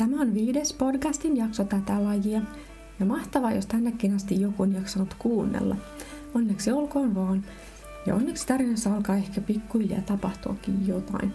Tämä 0.00 0.20
on 0.20 0.34
viides 0.34 0.72
podcastin 0.72 1.36
jakso 1.36 1.64
tätä 1.64 2.04
lajia. 2.04 2.40
Ja 3.00 3.06
mahtavaa, 3.06 3.52
jos 3.52 3.66
tännekin 3.66 4.14
asti 4.14 4.40
joku 4.40 4.62
on 4.62 4.72
jaksanut 4.72 5.14
kuunnella. 5.18 5.76
Onneksi 6.34 6.72
olkoon 6.72 7.14
vaan. 7.14 7.44
Ja 8.06 8.14
onneksi 8.14 8.46
tarinassa 8.46 8.94
alkaa 8.94 9.16
ehkä 9.16 9.40
pikkuhiljaa 9.40 10.00
tapahtuakin 10.00 10.86
jotain. 10.86 11.32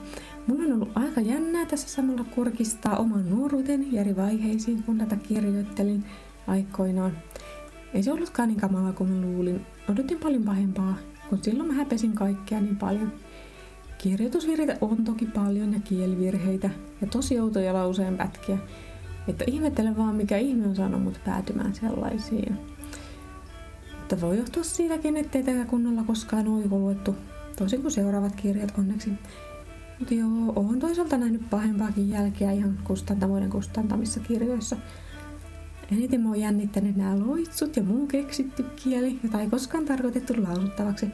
Mulla 0.48 0.64
on 0.64 0.74
ollut 0.74 0.92
aika 0.96 1.22
jännää 1.22 1.66
tässä 1.66 1.90
samalla 1.90 2.24
kurkistaa 2.24 2.98
oman 2.98 3.30
nuoruuteni 3.30 3.98
eri 3.98 4.16
vaiheisiin, 4.16 4.84
kun 4.84 4.98
tätä 4.98 5.16
kirjoittelin 5.16 6.06
aikoinaan. 6.48 7.18
Ei 7.94 8.04
se 8.04 8.12
ollutkaan 8.12 8.50
niin 8.50 8.60
kamalaa 8.60 8.94
kuin 8.94 9.10
mä 9.10 9.22
luulin. 9.22 9.62
Odotin 9.90 10.20
paljon 10.20 10.44
pahempaa, 10.44 10.96
kun 11.30 11.40
silloin 11.42 11.68
mä 11.70 11.74
häpesin 11.74 12.14
kaikkea 12.14 12.62
niin 12.62 12.78
paljon. 12.78 13.12
Kirjoitusvirheitä 13.98 14.78
on 14.82 15.04
toki 15.04 15.26
paljon 15.26 15.74
ja 15.74 15.80
kielivirheitä 15.80 16.70
ja 17.02 17.08
tosi 17.08 17.40
outoja 17.40 17.74
lauseen 17.74 18.18
pätkiä. 18.18 18.58
Että 19.28 19.44
ihmettelen 19.48 19.98
vaan, 19.98 20.16
mikä 20.16 20.38
ihme 20.38 20.68
on 20.68 20.76
saanut 20.76 21.04
mut 21.04 21.20
päätymään 21.26 21.76
sellaisiin. 21.76 22.58
Mutta 23.98 24.22
voi 24.22 24.38
johtua 24.38 24.64
siitäkin, 24.64 25.18
ettei 25.18 25.44
tätä 25.44 25.66
kunnolla 25.66 26.04
koskaan 26.04 26.48
oikoluettu, 26.48 27.16
toisin 27.58 27.82
kuin 27.82 27.92
seuraavat 27.92 28.36
kirjat 28.36 28.74
onneksi. 28.78 29.10
Mutta 30.00 30.14
joo, 30.14 30.54
oon 30.56 30.80
toisaalta 30.80 31.18
nähnyt 31.18 31.50
pahempaakin 31.50 32.10
jälkeä 32.10 32.52
ihan 32.52 32.80
kustantamoiden 32.84 33.50
kustantamissa 33.50 34.20
kirjoissa. 34.20 34.78
Eniten 35.92 36.22
mua 36.22 36.36
jännittänyt 36.36 36.96
nämä 36.96 37.20
loitsut 37.20 37.78
ja 37.78 37.84
muu 37.84 38.08
keksitty 38.08 38.66
kieli, 38.84 39.20
jota 39.24 39.42
ei 39.42 39.50
koskaan 39.50 39.86
tarkoitettu 39.86 40.34
lausuttavaksi. 40.38 41.08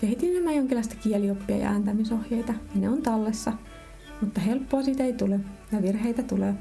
Kehitin 0.00 0.34
nämä 0.34 0.52
jonkinlaista 0.52 0.94
kielioppia 0.94 1.56
ja 1.56 1.68
ääntämisohjeita, 1.68 2.52
ja 2.74 2.80
ne 2.80 2.88
on 2.88 3.02
tallessa. 3.02 3.52
Mutta 4.20 4.40
helppoa 4.40 4.82
siitä 4.82 5.04
ei 5.04 5.12
tule, 5.12 5.40
ja 5.72 5.82
virheitä 5.82 6.22
tulee. 6.22 6.54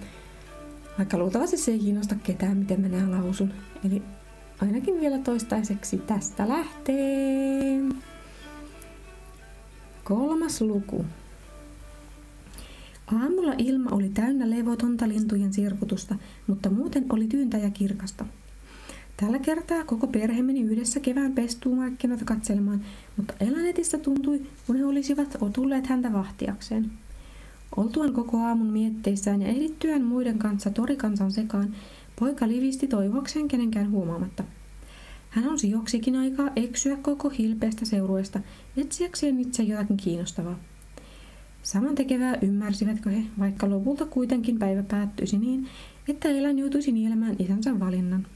Vaikka 0.97 1.17
luultavasti 1.17 1.57
se 1.57 1.71
ei 1.71 1.79
kiinnosta 1.79 2.15
ketään, 2.15 2.57
miten 2.57 2.81
mä 2.81 2.87
nämä 2.87 3.11
lausun. 3.11 3.53
Eli 3.85 4.01
ainakin 4.61 5.01
vielä 5.01 5.17
toistaiseksi 5.17 5.97
tästä 5.97 6.49
lähtee. 6.49 7.81
Kolmas 10.03 10.61
luku. 10.61 11.05
Aamulla 13.07 13.53
ilma 13.57 13.89
oli 13.91 14.09
täynnä 14.09 14.49
levotonta 14.49 15.07
lintujen 15.07 15.53
sirkutusta, 15.53 16.15
mutta 16.47 16.69
muuten 16.69 17.05
oli 17.09 17.27
tyyntä 17.27 17.57
ja 17.57 17.69
kirkasta. 17.69 18.25
Tällä 19.17 19.39
kertaa 19.39 19.83
koko 19.83 20.07
perhe 20.07 20.41
meni 20.41 20.61
yhdessä 20.61 20.99
kevään 20.99 21.33
pestuumarkkinoita 21.33 22.25
katselemaan, 22.25 22.81
mutta 23.17 23.33
Elanetista 23.39 23.97
tuntui, 23.97 24.41
kun 24.67 24.75
he 24.75 24.85
olisivat 24.85 25.37
tulleet 25.53 25.87
häntä 25.87 26.13
vahtiakseen. 26.13 26.91
Oltuaan 27.77 28.13
koko 28.13 28.37
aamun 28.37 28.67
mietteissään 28.67 29.41
ja 29.41 29.47
ehdittyään 29.47 30.03
muiden 30.03 30.39
kanssa 30.39 30.69
torikansan 30.69 31.31
sekaan, 31.31 31.75
poika 32.19 32.47
livisti 32.47 32.87
toivokseen 32.87 33.47
kenenkään 33.47 33.91
huomaamatta. 33.91 34.43
Hän 35.29 35.49
on 35.49 35.57
joksikin 35.69 36.15
aikaa 36.15 36.49
eksyä 36.55 36.97
koko 36.97 37.29
hilpeästä 37.29 37.85
seurueesta, 37.85 38.39
etsiäkseen 38.77 39.39
itse 39.39 39.63
jotakin 39.63 39.97
kiinnostavaa. 39.97 40.59
Saman 41.63 41.95
tekevää 41.95 42.37
ymmärsivätkö 42.41 43.09
he, 43.09 43.23
vaikka 43.39 43.69
lopulta 43.69 44.05
kuitenkin 44.05 44.59
päivä 44.59 44.83
päättyisi 44.83 45.37
niin, 45.37 45.67
että 46.07 46.29
Elan 46.29 46.59
joutuisi 46.59 46.91
nielemään 46.91 47.35
isänsä 47.39 47.79
valinnan. 47.79 48.27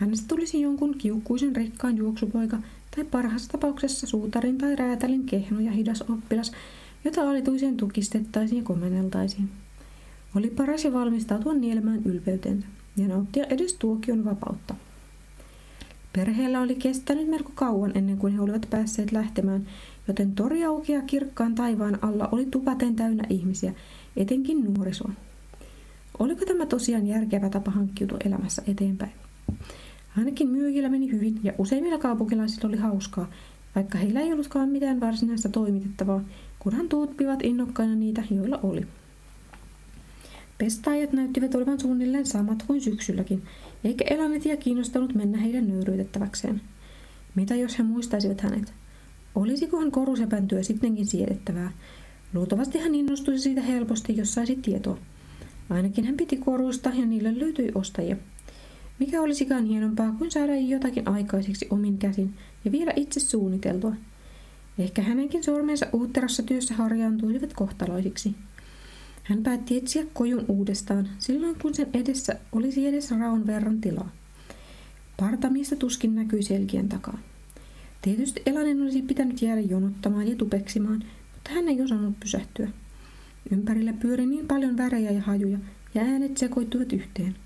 Hänestä 0.00 0.28
tulisi 0.28 0.60
jonkun 0.60 0.94
kiukkuisen 0.98 1.56
rikkaan 1.56 1.96
juoksupoika 1.96 2.58
tai 2.96 3.04
parhaassa 3.04 3.52
tapauksessa 3.52 4.06
suutarin 4.06 4.58
tai 4.58 4.76
räätälin 4.76 5.26
kehno 5.26 5.60
ja 5.60 5.72
hidas 5.72 6.02
oppilas, 6.02 6.52
jota 7.04 7.30
alituiseen 7.30 7.76
tukistettaisiin 7.76 8.58
ja 8.58 8.64
komenneltaisiin. 8.64 9.50
Oli 10.36 10.50
paras 10.50 10.84
ja 10.84 10.92
valmistautua 10.92 11.54
nielemään 11.54 12.02
ylpeytensä 12.04 12.66
ja 12.96 13.08
nauttia 13.08 13.44
edes 13.44 13.74
tuokion 13.74 14.24
vapautta. 14.24 14.74
Perheellä 16.12 16.60
oli 16.60 16.74
kestänyt 16.74 17.28
melko 17.28 17.52
kauan 17.54 17.92
ennen 17.94 18.18
kuin 18.18 18.32
he 18.32 18.40
olivat 18.40 18.66
päässeet 18.70 19.12
lähtemään, 19.12 19.66
joten 20.08 20.34
tori 20.34 20.64
aukea 20.64 21.02
kirkkaan 21.02 21.54
taivaan 21.54 21.98
alla 22.02 22.28
oli 22.32 22.46
tupaten 22.46 22.96
täynnä 22.96 23.24
ihmisiä, 23.30 23.74
etenkin 24.16 24.74
nuorisoa. 24.74 25.12
Oliko 26.18 26.44
tämä 26.44 26.66
tosiaan 26.66 27.06
järkevä 27.06 27.48
tapa 27.48 27.70
hankkiutua 27.70 28.18
elämässä 28.24 28.62
eteenpäin? 28.66 29.12
Ainakin 30.20 30.48
myyjillä 30.48 30.88
meni 30.88 31.12
hyvin 31.12 31.40
ja 31.42 31.52
useimmilla 31.58 31.98
kaupunkilaisilla 31.98 32.68
oli 32.68 32.76
hauskaa, 32.76 33.30
vaikka 33.74 33.98
heillä 33.98 34.20
ei 34.20 34.32
ollutkaan 34.32 34.68
mitään 34.68 35.00
varsinaista 35.00 35.48
toimitettavaa, 35.48 36.24
kunhan 36.58 36.88
tuutpivat 36.88 37.42
innokkaina 37.42 37.94
niitä, 37.94 38.22
joilla 38.30 38.60
oli. 38.62 38.86
Pestaajat 40.58 41.12
näyttivät 41.12 41.54
olevan 41.54 41.80
suunnilleen 41.80 42.26
samat 42.26 42.62
kuin 42.66 42.80
syksylläkin, 42.80 43.42
eikä 43.84 44.04
Elanetia 44.04 44.56
kiinnostanut 44.56 45.14
mennä 45.14 45.38
heidän 45.38 45.68
nöyryytettäväkseen. 45.68 46.60
Mitä 47.34 47.54
jos 47.54 47.78
he 47.78 47.82
muistaisivat 47.82 48.40
hänet? 48.40 48.72
Olisikohan 49.34 49.90
korusepän 49.90 50.48
työ 50.48 50.62
sittenkin 50.62 51.06
siedettävää? 51.06 51.72
Luultavasti 52.34 52.78
hän 52.78 52.94
innostuisi 52.94 53.42
siitä 53.42 53.60
helposti, 53.60 54.16
jos 54.16 54.34
saisi 54.34 54.56
tietoa. 54.56 54.98
Ainakin 55.70 56.04
hän 56.04 56.16
piti 56.16 56.36
koruista 56.36 56.90
ja 56.94 57.06
niille 57.06 57.38
löytyi 57.38 57.72
ostajia. 57.74 58.16
Mikä 59.00 59.22
olisikaan 59.22 59.64
hienompaa 59.64 60.12
kuin 60.12 60.30
saada 60.30 60.56
jotakin 60.56 61.08
aikaiseksi 61.08 61.66
omin 61.70 61.98
käsin 61.98 62.34
ja 62.64 62.72
vielä 62.72 62.92
itse 62.96 63.20
suunniteltua. 63.20 63.94
Ehkä 64.78 65.02
hänenkin 65.02 65.44
sormensa 65.44 65.86
uutterassa 65.92 66.42
työssä 66.42 66.74
harjaantuisivat 66.74 67.52
kohtaloisiksi. 67.52 68.34
Hän 69.24 69.42
päätti 69.42 69.76
etsiä 69.76 70.06
kojun 70.12 70.44
uudestaan 70.48 71.08
silloin, 71.18 71.56
kun 71.62 71.74
sen 71.74 71.88
edessä 71.94 72.38
olisi 72.52 72.86
edes 72.86 73.10
raon 73.10 73.46
verran 73.46 73.80
tilaa. 73.80 74.10
Partamista 75.16 75.76
tuskin 75.76 76.14
näkyi 76.14 76.42
selkien 76.42 76.88
takaa. 76.88 77.18
Tietysti 78.02 78.42
Elanen 78.46 78.82
olisi 78.82 79.02
pitänyt 79.02 79.42
jäädä 79.42 79.60
jonottamaan 79.60 80.28
ja 80.28 80.36
tupeksimaan, 80.36 81.04
mutta 81.34 81.50
hän 81.50 81.68
ei 81.68 81.82
osannut 81.82 82.20
pysähtyä. 82.20 82.68
Ympärillä 83.52 83.92
pyöri 83.92 84.26
niin 84.26 84.46
paljon 84.48 84.76
värejä 84.76 85.10
ja 85.10 85.20
hajuja, 85.20 85.58
ja 85.94 86.02
äänet 86.02 86.36
sekoittuivat 86.36 86.92
yhteen. 86.92 87.36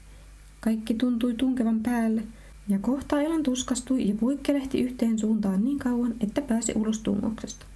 Kaikki 0.64 0.94
tuntui 0.94 1.34
tunkevan 1.34 1.80
päälle, 1.80 2.22
ja 2.68 2.78
kohta 2.78 3.20
Elan 3.20 3.42
tuskastui 3.42 4.08
ja 4.08 4.14
puikkelehti 4.14 4.80
yhteen 4.80 5.18
suuntaan 5.18 5.64
niin 5.64 5.78
kauan, 5.78 6.14
että 6.20 6.42
pääsi 6.42 6.72
ulos 6.74 6.98
tungoksesta. 6.98 7.66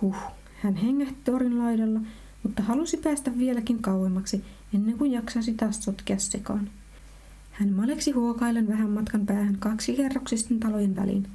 Huh, 0.00 0.16
hän 0.62 0.76
hengähti 0.76 1.16
torin 1.24 1.58
laidalla, 1.58 2.00
mutta 2.42 2.62
halusi 2.62 2.96
päästä 2.96 3.38
vieläkin 3.38 3.82
kauemmaksi, 3.82 4.44
ennen 4.74 4.98
kuin 4.98 5.12
jaksasi 5.12 5.54
taas 5.54 5.84
sotkea 5.84 6.18
sekaan. 6.18 6.70
Hän 7.52 7.72
maleksi 7.72 8.10
huokaillen 8.10 8.68
vähän 8.68 8.90
matkan 8.90 9.26
päähän 9.26 9.56
kaksi 9.58 9.94
kerroksisten 9.94 10.60
talojen 10.60 10.96
väliin. 10.96 11.26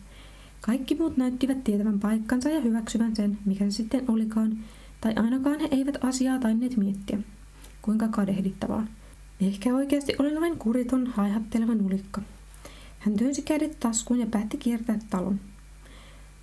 Kaikki 0.62 0.96
muut 0.96 1.18
näyttivät 1.18 1.64
tietävän 1.64 2.00
paikkansa 2.00 2.50
ja 2.50 2.62
hyväksyvän 2.62 3.16
sen, 3.16 3.38
mikä 3.46 3.66
se 3.66 3.72
sitten 3.72 4.06
olikaan, 4.08 4.58
tai 5.02 5.14
ainakaan 5.16 5.60
he 5.60 5.68
eivät 5.72 5.98
asiaa 6.04 6.40
tainneet 6.40 6.78
miettiä. 6.78 7.20
Kuinka 7.82 8.08
kadehdittavaa. 8.08 8.88
Ehkä 9.42 9.76
oikeasti 9.76 10.14
olen 10.20 10.42
vain 10.42 10.58
kuriton, 10.58 11.08
haihatteleva 11.08 11.76
nulikka. 11.76 12.22
Hän 13.00 13.16
työnsi 13.18 13.42
kädet 13.42 13.80
taskuun 13.80 14.20
ja 14.20 14.26
päätti 14.26 14.58
kiertää 14.58 15.00
talon. 15.10 15.40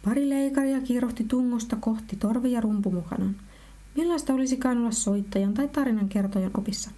Pari 0.05 0.29
leikaria 0.29 0.81
kiirohti 0.81 1.25
tungosta 1.25 1.77
kohti 1.77 2.17
torvi 2.17 2.53
ja 2.53 2.61
rumpu 2.61 2.91
mukanaan. 2.91 3.37
Millaista 3.97 4.35
olisikaan 4.35 4.79
olla 4.79 4.91
soittajan 4.91 5.55
tai 5.55 5.69
tarinan 5.69 6.09
kertojan 6.09 6.51
opissa? 6.59 6.91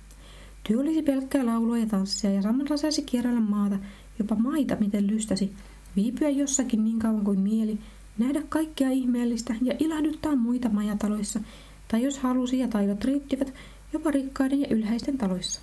Työ 0.65 0.81
olisi 0.81 1.03
pelkkää 1.03 1.47
laulua 1.47 1.79
ja 1.79 1.87
tanssia 1.87 2.31
ja 2.31 2.43
samalla 2.43 2.77
saisi 2.77 3.03
kierrellä 3.03 3.41
maata, 3.41 3.79
jopa 4.19 4.35
maita 4.35 4.77
miten 4.81 5.07
lystäsi, 5.07 5.53
viipyä 5.97 6.29
jossakin 6.29 6.85
niin 6.85 6.99
kauan 6.99 7.25
kuin 7.25 7.41
mieli, 7.41 7.79
nähdä 8.19 8.43
kaikkea 8.49 8.91
ihmeellistä 8.91 9.55
ja 9.63 9.75
ilahduttaa 9.79 10.37
muita 10.37 10.69
majataloissa, 10.69 11.41
tai 11.89 12.03
jos 12.03 12.19
halusi 12.19 12.59
ja 12.59 12.69
taidot 12.69 13.05
riittivät, 13.05 13.55
jopa 13.93 14.11
rikkaiden 14.11 14.61
ja 14.61 14.67
ylhäisten 14.71 15.19
taloissa. 15.19 15.61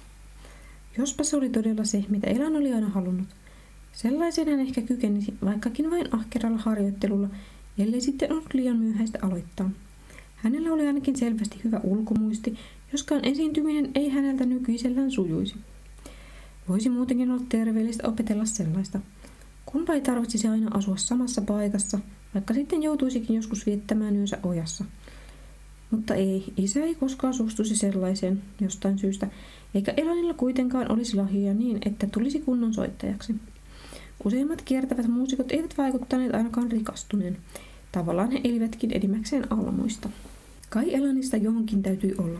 Jospa 0.97 1.23
se 1.23 1.37
oli 1.37 1.49
todella 1.49 1.83
se, 1.83 2.05
mitä 2.09 2.27
Elan 2.27 2.55
oli 2.55 2.73
aina 2.73 2.89
halunnut. 2.89 3.27
Sellaisen 3.93 4.49
hän 4.49 4.59
ehkä 4.59 4.81
kykenisi, 4.81 5.33
vaikkakin 5.45 5.91
vain 5.91 6.15
ahkeralla 6.15 6.57
harjoittelulla, 6.57 7.29
ellei 7.77 8.01
sitten 8.01 8.31
ollut 8.31 8.53
liian 8.53 8.77
myöhäistä 8.77 9.19
aloittaa. 9.21 9.69
Hänellä 10.35 10.73
oli 10.73 10.87
ainakin 10.87 11.15
selvästi 11.15 11.61
hyvä 11.63 11.79
ulkomuisti, 11.83 12.57
joskaan 12.91 13.25
esiintyminen 13.25 13.91
ei 13.95 14.09
häneltä 14.09 14.45
nykyisellään 14.45 15.11
sujuisi. 15.11 15.55
Voisi 16.69 16.89
muutenkin 16.89 17.31
olla 17.31 17.43
terveellistä 17.49 18.07
opetella 18.07 18.45
sellaista. 18.45 18.99
Kumpa 19.65 19.93
ei 19.93 20.01
tarvitsisi 20.01 20.47
aina 20.47 20.71
asua 20.73 20.97
samassa 20.97 21.41
paikassa, 21.41 21.99
vaikka 22.33 22.53
sitten 22.53 22.83
joutuisikin 22.83 23.35
joskus 23.35 23.65
viettämään 23.65 24.15
yönsä 24.15 24.37
ojassa. 24.43 24.85
Mutta 25.91 26.15
ei, 26.15 26.53
isä 26.57 26.83
ei 26.83 26.95
koskaan 26.95 27.33
suostuisi 27.33 27.75
sellaiseen 27.75 28.41
jostain 28.61 28.97
syystä, 28.97 29.27
eikä 29.75 29.93
Elanilla 29.97 30.33
kuitenkaan 30.33 30.91
olisi 30.91 31.15
lahjoja 31.15 31.53
niin, 31.53 31.79
että 31.85 32.07
tulisi 32.07 32.39
kunnon 32.39 32.73
soittajaksi. 32.73 33.35
Useimmat 34.25 34.61
kiertävät 34.61 35.07
muusikot 35.07 35.51
eivät 35.51 35.77
vaikuttaneet 35.77 36.35
ainakaan 36.35 36.71
rikastuneen. 36.71 37.37
Tavallaan 37.91 38.31
he 38.31 38.41
elivätkin 38.43 38.95
enimmäkseen 38.95 39.51
almuista. 39.51 40.09
Kai 40.69 40.93
Elanista 40.93 41.37
johonkin 41.37 41.83
täytyy 41.83 42.15
olla. 42.17 42.39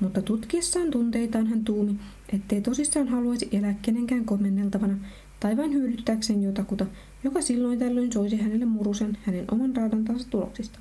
Mutta 0.00 0.22
tutkiessaan 0.22 0.90
tunteitaan 0.90 1.46
hän 1.46 1.64
tuumi, 1.64 1.96
ettei 2.32 2.60
tosissaan 2.60 3.08
haluaisi 3.08 3.48
elää 3.52 3.74
kenenkään 3.82 4.24
komenneltavana 4.24 4.98
tai 5.40 5.56
vain 5.56 5.72
hyödyttääkseen 5.72 6.42
jotakuta, 6.42 6.86
joka 7.24 7.40
silloin 7.40 7.78
tällöin 7.78 8.12
soisi 8.12 8.36
hänelle 8.36 8.64
murusen 8.64 9.18
hänen 9.22 9.44
oman 9.50 9.76
raadantansa 9.76 10.30
tuloksista. 10.30 10.78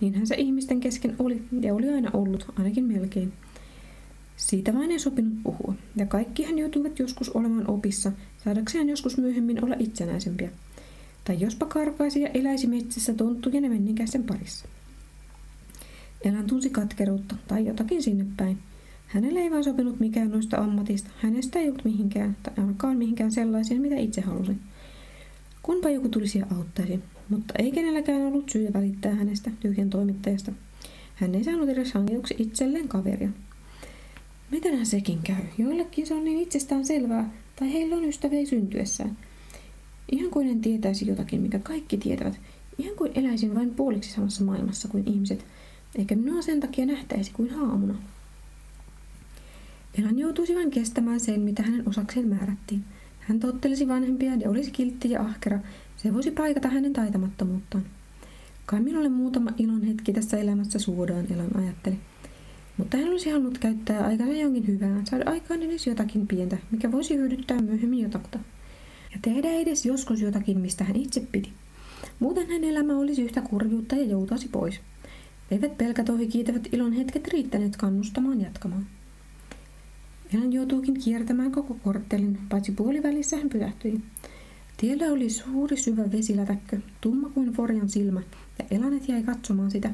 Niinhän 0.00 0.26
se 0.26 0.34
ihmisten 0.34 0.80
kesken 0.80 1.16
oli 1.18 1.42
ja 1.60 1.74
oli 1.74 1.88
aina 1.88 2.10
ollut, 2.12 2.46
ainakin 2.58 2.84
melkein. 2.84 3.32
Siitä 4.40 4.74
vain 4.74 4.90
ei 4.90 4.98
sopinut 4.98 5.42
puhua, 5.42 5.74
ja 5.96 6.06
kaikkihan 6.06 6.58
joutuivat 6.58 6.98
joskus 6.98 7.30
olemaan 7.30 7.70
opissa, 7.70 8.12
saadakseen 8.44 8.88
joskus 8.88 9.16
myöhemmin 9.16 9.64
olla 9.64 9.76
itsenäisempiä. 9.78 10.50
Tai 11.24 11.40
jospa 11.40 11.66
karkaisi 11.66 12.20
ja 12.20 12.28
eläisi 12.34 12.66
metsissä 12.66 13.14
tonttujen 13.14 13.64
ja 13.64 13.70
menninkäisten 13.70 14.24
parissa. 14.24 14.68
Elän 16.24 16.46
tunsi 16.46 16.70
katkeruutta 16.70 17.36
tai 17.48 17.66
jotakin 17.66 18.02
sinne 18.02 18.26
päin. 18.36 18.58
Hänelle 19.06 19.40
ei 19.40 19.50
vain 19.50 19.64
sopinut 19.64 20.00
mikään 20.00 20.30
noista 20.30 20.56
ammatista. 20.56 21.10
Hänestä 21.18 21.58
ei 21.58 21.68
ollut 21.68 21.84
mihinkään, 21.84 22.36
tai 22.42 22.54
ainakaan 22.58 22.96
mihinkään 22.96 23.32
sellaisiin, 23.32 23.80
mitä 23.80 23.96
itse 23.96 24.20
halusin. 24.20 24.60
Kunpa 25.62 25.90
joku 25.90 26.08
tulisi 26.08 26.38
ja 26.38 26.46
auttaisi, 26.56 27.00
mutta 27.28 27.54
ei 27.58 27.72
kenelläkään 27.72 28.22
ollut 28.22 28.50
syytä 28.50 28.72
välittää 28.72 29.14
hänestä, 29.14 29.50
tyhjän 29.60 29.90
toimittajasta. 29.90 30.52
Hän 31.14 31.34
ei 31.34 31.44
saanut 31.44 31.68
edes 31.68 31.92
hankituksi 31.92 32.34
itselleen 32.38 32.88
kaveria. 32.88 33.28
Mitenhän 34.50 34.86
sekin 34.86 35.18
käy? 35.22 35.42
Joillekin 35.58 36.06
se 36.06 36.14
on 36.14 36.24
niin 36.24 36.38
itsestään 36.38 36.86
selvää, 36.86 37.30
tai 37.56 37.72
heillä 37.72 37.96
on 37.96 38.04
ystäviä 38.04 38.46
syntyessään. 38.46 39.16
Ihan 40.12 40.30
kuin 40.30 40.48
en 40.48 40.60
tietäisi 40.60 41.08
jotakin, 41.08 41.40
mikä 41.40 41.58
kaikki 41.58 41.96
tietävät. 41.96 42.40
Ihan 42.78 42.96
kuin 42.96 43.12
eläisin 43.14 43.54
vain 43.54 43.74
puoliksi 43.74 44.12
samassa 44.12 44.44
maailmassa 44.44 44.88
kuin 44.88 45.08
ihmiset, 45.08 45.46
eikä 45.98 46.16
minua 46.16 46.42
sen 46.42 46.60
takia 46.60 46.86
nähtäisi 46.86 47.32
kuin 47.32 47.50
haamuna. 47.50 47.94
Elan 49.98 50.18
joutuisi 50.18 50.54
vain 50.54 50.70
kestämään 50.70 51.20
sen, 51.20 51.40
mitä 51.40 51.62
hänen 51.62 51.88
osakseen 51.88 52.28
määrättiin. 52.28 52.84
Hän 53.20 53.40
tottelisi 53.40 53.88
vanhempia 53.88 54.34
ja 54.34 54.50
olisi 54.50 54.70
kiltti 54.70 55.10
ja 55.10 55.20
ahkera. 55.20 55.58
Se 55.96 56.14
voisi 56.14 56.30
paikata 56.30 56.68
hänen 56.68 56.92
taitamattomuuttaan. 56.92 57.84
Kai 58.66 58.80
minulle 58.80 59.08
muutama 59.08 59.50
ilon 59.58 59.82
hetki 59.82 60.12
tässä 60.12 60.38
elämässä 60.38 60.78
suodaan, 60.78 61.32
Elan 61.32 61.56
ajatteli. 61.56 61.98
Mutta 62.80 62.96
hän 62.96 63.08
olisi 63.08 63.30
halunnut 63.30 63.58
käyttää 63.58 64.06
aikansa 64.06 64.32
jonkin 64.32 64.66
hyvää, 64.66 65.02
saada 65.04 65.30
aikaan 65.30 65.62
edes 65.62 65.86
jotakin 65.86 66.26
pientä, 66.26 66.58
mikä 66.70 66.92
voisi 66.92 67.16
hyödyttää 67.16 67.62
myöhemmin 67.62 67.98
jotakuta. 67.98 68.38
Ja 69.12 69.18
tehdä 69.22 69.50
edes 69.50 69.86
joskus 69.86 70.20
jotakin, 70.20 70.58
mistä 70.58 70.84
hän 70.84 70.96
itse 70.96 71.20
piti. 71.32 71.52
Muuten 72.20 72.46
hänen 72.46 72.64
elämä 72.64 72.96
olisi 72.96 73.22
yhtä 73.22 73.40
kurjuutta 73.40 73.96
ja 73.96 74.04
joutaisi 74.04 74.48
pois. 74.48 74.80
Eivät 75.50 75.78
pelkät 75.78 76.08
ohi 76.08 76.26
kiitävät 76.26 76.68
ilon 76.72 76.92
hetket 76.92 77.28
riittäneet 77.28 77.76
kannustamaan 77.76 78.40
jatkamaan. 78.40 78.86
Elan 80.34 80.52
joutuukin 80.52 81.00
kiertämään 81.00 81.52
koko 81.52 81.76
korttelin, 81.84 82.38
paitsi 82.48 82.72
puolivälissä 82.72 83.36
hän 83.36 83.48
pysähtyi. 83.48 84.00
Tiellä 84.76 85.04
oli 85.04 85.30
suuri 85.30 85.76
syvä 85.76 86.12
vesilätäkkö, 86.12 86.80
tumma 87.00 87.28
kuin 87.28 87.52
Forjan 87.52 87.88
silmä, 87.88 88.22
ja 88.58 88.64
Elanet 88.70 89.08
jäi 89.08 89.22
katsomaan 89.22 89.70
sitä, 89.70 89.90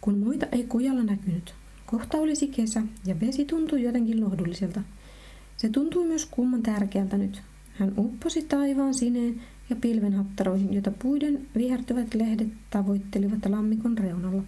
kun 0.00 0.18
muita 0.18 0.46
ei 0.52 0.64
kujalla 0.64 1.02
näkynyt. 1.02 1.54
Kohta 1.86 2.18
olisi 2.18 2.48
kesä, 2.48 2.82
ja 3.06 3.20
vesi 3.20 3.44
tuntui 3.44 3.82
jotenkin 3.82 4.20
lohdulliselta. 4.20 4.80
Se 5.56 5.68
tuntui 5.68 6.06
myös 6.06 6.26
kumman 6.26 6.62
tärkeältä 6.62 7.18
nyt. 7.18 7.42
Hän 7.74 7.94
upposi 7.98 8.42
taivaan 8.42 8.94
sineen 8.94 9.40
ja 9.70 9.76
pilvenhattaroihin, 9.76 10.72
joita 10.72 10.90
puiden 10.90 11.46
vihertyvät 11.56 12.14
lehdet 12.14 12.48
tavoittelivat 12.70 13.46
lammikon 13.46 13.98
reunalla. 13.98 14.42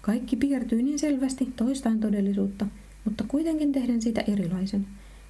Kaikki 0.00 0.36
piirtyi 0.36 0.82
niin 0.82 0.98
selvästi 0.98 1.52
toistaan 1.56 2.00
todellisuutta, 2.00 2.66
mutta 3.04 3.24
kuitenkin 3.28 3.72
tehden 3.72 4.02
siitä 4.02 4.20
erilaisen. 4.20 4.86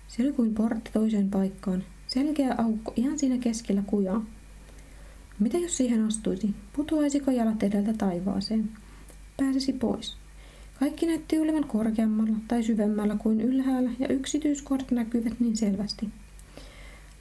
Se 0.08 0.22
oli 0.22 0.32
kuin 0.32 0.54
portti 0.54 0.90
toiseen 0.92 1.30
paikkaan, 1.30 1.84
selkeä 2.06 2.54
aukko 2.58 2.92
ihan 2.96 3.18
siinä 3.18 3.38
keskellä 3.38 3.82
kujaa. 3.86 4.24
Mitä 5.38 5.58
jos 5.58 5.76
siihen 5.76 6.04
astuisi? 6.04 6.54
Putoaisiko 6.76 7.30
jalat 7.30 7.62
edeltä 7.62 7.92
taivaaseen? 7.92 8.70
Pääsisi 9.36 9.72
pois. 9.72 10.16
Kaikki 10.80 11.06
näytti 11.06 11.38
olevan 11.38 11.64
korkeammalla 11.64 12.36
tai 12.48 12.62
syvemmällä 12.62 13.16
kuin 13.16 13.40
ylhäällä 13.40 13.90
ja 13.98 14.08
yksityiskohdat 14.08 14.90
näkyvät 14.90 15.40
niin 15.40 15.56
selvästi. 15.56 16.08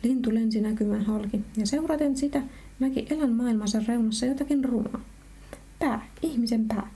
Lintu 0.03 0.33
lensi 0.33 0.61
näkymään 0.61 1.05
halki 1.05 1.41
ja 1.57 1.67
seuraten 1.67 2.17
sitä 2.17 2.41
näki 2.79 3.07
elän 3.09 3.31
maailmansa 3.31 3.81
reunassa 3.87 4.25
jotakin 4.25 4.65
rumaa. 4.65 5.01
Pää, 5.79 6.07
ihmisen 6.21 6.67
pää. 6.67 6.91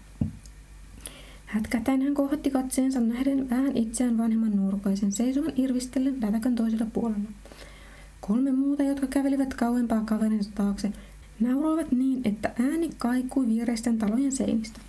Hätkätäen 1.45 2.01
hän 2.01 2.13
kohotti 2.13 2.51
katseensa 2.51 2.99
nähden 2.99 3.49
vähän 3.49 3.77
itseään 3.77 4.17
vanhemman 4.17 4.55
nuorukaisen 4.55 5.11
seisovan 5.11 5.53
irvistellen 5.55 6.17
lätäkön 6.21 6.55
toisella 6.55 6.85
puolella. 6.93 7.31
Kolme 8.21 8.51
muuta, 8.51 8.83
jotka 8.83 9.07
kävelivät 9.07 9.53
kauempaa 9.53 10.01
kaverinsa 10.01 10.51
taakse, 10.55 10.91
nauroivat 11.39 11.91
niin, 11.91 12.21
että 12.25 12.51
ääni 12.59 12.89
kaikui 12.97 13.47
viereisten 13.47 13.97
talojen 13.97 14.31
seinistä. 14.31 14.79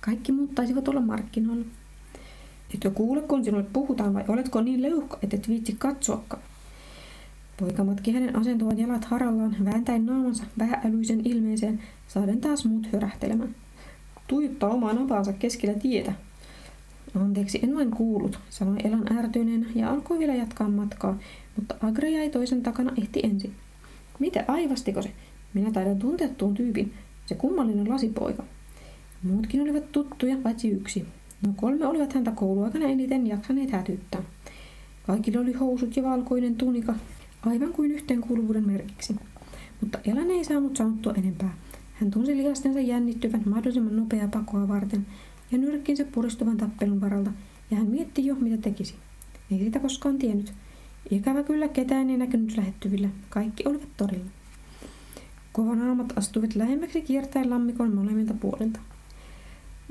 Kaikki 0.00 0.32
muut 0.32 0.54
taisivat 0.54 0.88
olla 0.88 1.00
markkinoilla. 1.00 1.64
Etkö 2.74 2.90
kuule, 2.90 3.22
kun 3.22 3.44
sinulle 3.44 3.66
puhutaan, 3.72 4.14
vai 4.14 4.24
oletko 4.28 4.60
niin 4.60 4.82
leuhka, 4.82 5.18
että 5.22 5.36
et 5.36 5.48
viitsi 5.48 5.76
katsoakaan? 5.78 6.42
Poika 7.56 7.84
matki 7.84 8.12
hänen 8.12 8.36
asentuvat 8.36 8.78
jalat 8.78 9.04
harallaan, 9.04 9.56
vääntäen 9.64 10.06
naamansa 10.06 10.44
vähäälyisen 10.58 11.20
ilmeeseen, 11.24 11.82
saaden 12.08 12.40
taas 12.40 12.64
muut 12.64 12.88
hörähtelemään. 12.92 13.54
Tuijuttaa 14.26 14.70
omaa 14.70 14.92
napaansa 14.92 15.32
keskellä 15.32 15.78
tietä. 15.78 16.12
Anteeksi, 17.14 17.60
en 17.62 17.76
vain 17.76 17.90
kuullut, 17.90 18.38
sanoi 18.50 18.76
Elan 18.84 19.18
ärtyneenä 19.18 19.66
ja 19.74 19.90
alkoi 19.90 20.18
vielä 20.18 20.34
jatkaa 20.34 20.68
matkaa, 20.68 21.18
mutta 21.56 21.74
Agre 21.80 22.10
jäi 22.10 22.30
toisen 22.30 22.62
takana 22.62 22.92
ehti 23.02 23.20
ensin. 23.22 23.54
Mitä 24.18 24.44
aivastiko 24.48 25.02
se? 25.02 25.12
Minä 25.54 25.70
taidan 25.70 25.98
tuntea 25.98 26.28
tuon 26.28 26.54
tyypin. 26.54 26.94
Se 27.26 27.34
kummallinen 27.34 27.88
lasipoika. 27.88 28.44
Muutkin 29.22 29.62
olivat 29.62 29.92
tuttuja, 29.92 30.36
paitsi 30.36 30.70
yksi. 30.70 31.06
No 31.46 31.52
kolme 31.56 31.86
olivat 31.86 32.12
häntä 32.12 32.30
kouluaikana 32.30 32.84
eniten 32.84 33.26
jaksaneet 33.26 33.70
hätyttää. 33.70 34.22
Kaikilla 35.06 35.40
oli 35.40 35.52
housut 35.52 35.96
ja 35.96 36.02
valkoinen 36.02 36.54
tunika, 36.54 36.94
aivan 37.46 37.72
kuin 37.72 37.90
yhteenkuuluvuuden 37.90 38.66
merkiksi. 38.66 39.16
Mutta 39.80 39.98
Elan 40.04 40.30
ei 40.30 40.44
saanut 40.44 40.76
sanottua 40.76 41.14
enempää. 41.14 41.54
Hän 41.94 42.10
tunsi 42.10 42.36
lihastensa 42.36 42.80
jännittyvän 42.80 43.42
mahdollisimman 43.46 43.96
nopeaa 43.96 44.28
pakoa 44.28 44.68
varten 44.68 45.06
ja 45.52 45.58
nyrkkinsä 45.58 46.04
puristuvan 46.04 46.56
tappelun 46.56 47.00
varalta, 47.00 47.32
ja 47.70 47.76
hän 47.76 47.86
mietti 47.86 48.26
jo, 48.26 48.34
mitä 48.34 48.56
tekisi. 48.56 48.94
Ei 49.50 49.58
sitä 49.58 49.78
koskaan 49.78 50.18
tiennyt. 50.18 50.52
Ikävä 51.10 51.42
kyllä 51.42 51.68
ketään 51.68 52.10
ei 52.10 52.16
näkynyt 52.16 52.56
lähettyvillä. 52.56 53.08
Kaikki 53.30 53.62
olivat 53.66 53.88
torilla. 53.96 54.30
Kovanaamat 55.52 56.12
astuivat 56.16 56.54
lähemmäksi 56.54 57.02
kiertäen 57.02 57.50
lammikon 57.50 57.94
molemmilta 57.94 58.34
puolilta. 58.34 58.80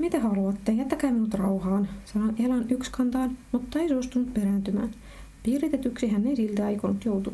Mitä 0.00 0.20
haluatte? 0.20 0.72
Jättäkää 0.72 1.12
minut 1.12 1.34
rauhaan, 1.34 1.88
sanoi 2.04 2.32
Elan 2.38 2.64
yksikantaan, 2.70 3.38
mutta 3.52 3.78
ei 3.78 3.88
suostunut 3.88 4.34
perääntymään. 4.34 4.90
Piiritetyksi 5.42 6.08
hän 6.08 6.26
ei 6.26 6.36
siltä 6.36 6.66
aikonut 6.66 7.04
joutua. 7.04 7.32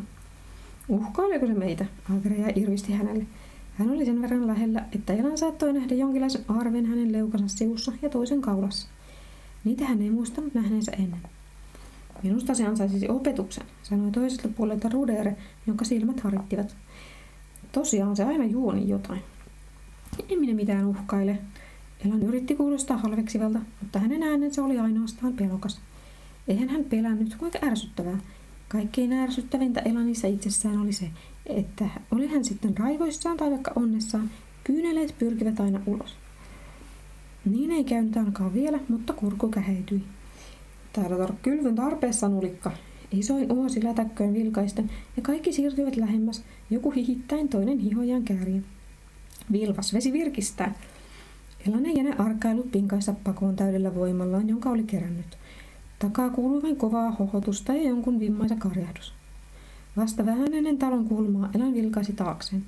Uhkaileeko 0.88 1.46
se 1.46 1.54
meitä? 1.54 1.86
Agreja 2.16 2.52
irvisti 2.56 2.92
hänelle. 2.92 3.26
Hän 3.74 3.90
oli 3.90 4.04
sen 4.04 4.22
verran 4.22 4.46
lähellä, 4.46 4.84
että 4.92 5.12
Elan 5.12 5.38
saattoi 5.38 5.72
nähdä 5.72 5.94
jonkinlaisen 5.94 6.44
arven 6.48 6.86
hänen 6.86 7.12
leukansa 7.12 7.56
sivussa 7.56 7.92
ja 8.02 8.08
toisen 8.08 8.40
kaulassa. 8.40 8.88
Niitä 9.64 9.84
hän 9.84 10.02
ei 10.02 10.10
muistanut 10.10 10.54
nähneensä 10.54 10.92
ennen. 10.92 11.20
Minusta 12.22 12.54
se 12.54 12.66
ansaisisi 12.66 13.08
opetuksen, 13.08 13.64
sanoi 13.82 14.10
toiselta 14.10 14.48
puolelta 14.48 14.88
Rudere, 14.88 15.36
jonka 15.66 15.84
silmät 15.84 16.20
harittivat. 16.20 16.76
Tosiaan 17.72 18.16
se 18.16 18.24
aina 18.24 18.44
juoni 18.44 18.88
jotain. 18.88 19.20
En 20.28 20.40
minä 20.40 20.54
mitään 20.54 20.86
uhkaile. 20.86 21.38
Elan 22.04 22.22
yritti 22.22 22.54
kuulostaa 22.54 22.96
halveksivalta, 22.96 23.58
mutta 23.80 23.98
hänen 23.98 24.22
äänensä 24.22 24.64
oli 24.64 24.78
ainoastaan 24.78 25.32
pelokas. 25.32 25.80
Eihän 26.48 26.68
hän 26.68 26.84
pelännyt, 26.84 27.34
kuinka 27.34 27.58
ärsyttävää. 27.62 28.18
Kaikkein 28.68 29.12
ärsyttävintä 29.12 29.80
Elanissa 29.80 30.28
itsessään 30.28 30.78
oli 30.78 30.92
se, 30.92 31.10
että 31.46 31.84
oli 32.10 32.26
hän 32.26 32.44
sitten 32.44 32.78
raivoissaan 32.78 33.36
tai 33.36 33.50
vaikka 33.50 33.72
onnessaan, 33.76 34.30
kyyneleet 34.64 35.14
pyrkivät 35.18 35.60
aina 35.60 35.80
ulos. 35.86 36.16
Niin 37.44 37.70
ei 37.70 37.84
käynyt 37.84 38.16
ainakaan 38.16 38.54
vielä, 38.54 38.78
mutta 38.88 39.12
kurku 39.12 39.48
käheityi. 39.48 40.02
Täällä 40.92 41.26
tar- 41.26 41.34
kylvyn 41.42 41.74
tarpeessa 41.74 42.28
nulikka. 42.28 42.72
Isoin 43.12 43.52
uusi 43.52 43.84
lätäkköön 43.84 44.34
vilkaisten 44.34 44.90
ja 45.16 45.22
kaikki 45.22 45.52
siirtyivät 45.52 45.96
lähemmäs, 45.96 46.44
joku 46.70 46.90
hihittäen 46.90 47.48
toinen 47.48 47.78
hihojaan 47.78 48.22
käärien. 48.22 48.64
Vilvas 49.52 49.94
vesi 49.94 50.12
virkistää. 50.12 50.74
Elanen 51.68 51.96
jäne 51.96 52.14
arkailu 52.18 52.62
pinkaissa 52.62 53.14
pakoon 53.24 53.56
täydellä 53.56 53.94
voimallaan, 53.94 54.48
jonka 54.48 54.70
oli 54.70 54.84
kerännyt. 54.84 55.38
Takaa 55.98 56.30
kuului 56.30 56.62
vain 56.62 56.76
kovaa 56.76 57.10
hohotusta 57.10 57.74
ja 57.74 57.88
jonkun 57.88 58.20
vimmaisa 58.20 58.56
karjahdus. 58.56 59.14
Vasta 59.96 60.26
vähän 60.26 60.54
ennen 60.54 60.78
talon 60.78 61.08
kulmaa 61.08 61.50
Elan 61.54 61.74
vilkaisi 61.74 62.12
taakseen. 62.12 62.64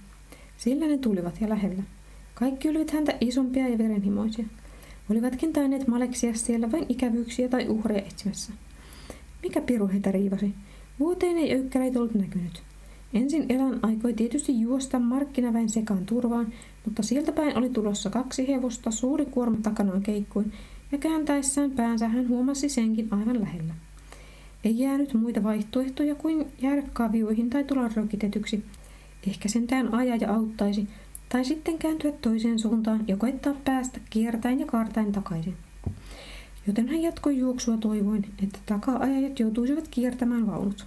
Sillä 0.56 0.86
ne 0.86 0.98
tulivat 0.98 1.40
ja 1.40 1.48
lähellä. 1.48 1.82
Kaikki 2.34 2.68
olivat 2.68 2.90
häntä 2.90 3.14
isompia 3.20 3.68
ja 3.68 3.78
verenhimoisia. 3.78 4.44
Olivatkin 5.10 5.52
tainneet 5.52 5.88
maleksia 5.88 6.34
siellä 6.34 6.72
vain 6.72 6.86
ikävyyksiä 6.88 7.48
tai 7.48 7.68
uhreja 7.68 8.02
etsimässä. 8.02 8.52
Mikä 9.42 9.60
piru 9.60 9.88
heitä 9.88 10.12
riivasi? 10.12 10.54
Vuoteen 11.00 11.38
ei 11.38 11.52
öykkäreitä 11.52 11.98
ollut 11.98 12.14
näkynyt. 12.14 12.62
Ensin 13.14 13.46
Elan 13.48 13.78
aikoi 13.82 14.12
tietysti 14.12 14.60
juosta 14.60 14.98
markkinaväen 14.98 15.68
sekaan 15.68 16.06
turvaan, 16.06 16.52
mutta 16.84 17.02
sieltä 17.02 17.32
päin 17.32 17.58
oli 17.58 17.70
tulossa 17.70 18.10
kaksi 18.10 18.48
hevosta 18.48 18.90
suuri 18.90 19.24
kuorma 19.24 19.56
takanaan 19.62 20.02
keikkuin, 20.02 20.52
ja 20.92 20.98
kääntäessään 20.98 21.70
päänsä 21.70 22.08
hän 22.08 22.28
huomasi 22.28 22.68
senkin 22.68 23.08
aivan 23.10 23.40
lähellä. 23.40 23.74
Ei 24.64 24.78
jäänyt 24.78 25.14
muita 25.14 25.42
vaihtoehtoja 25.42 26.14
kuin 26.14 26.46
jäädä 26.62 26.82
kavioihin 26.92 27.50
tai 27.50 27.64
tulla 27.64 27.90
rökitetyksi. 27.96 28.64
Ehkä 29.28 29.48
sentään 29.48 29.94
ajaja 29.94 30.34
auttaisi, 30.34 30.88
tai 31.28 31.44
sitten 31.44 31.78
kääntyä 31.78 32.12
toiseen 32.12 32.58
suuntaan 32.58 33.04
ja 33.08 33.16
koettaa 33.16 33.54
päästä 33.64 34.00
kiertäen 34.10 34.60
ja 34.60 34.66
kaartain 34.66 35.12
takaisin. 35.12 35.56
Joten 36.66 36.88
hän 36.88 37.02
jatkoi 37.02 37.38
juoksua 37.38 37.76
toivoin, 37.76 38.24
että 38.42 38.58
taka-ajajat 38.66 39.40
joutuisivat 39.40 39.88
kiertämään 39.90 40.46
vaunut. 40.46 40.86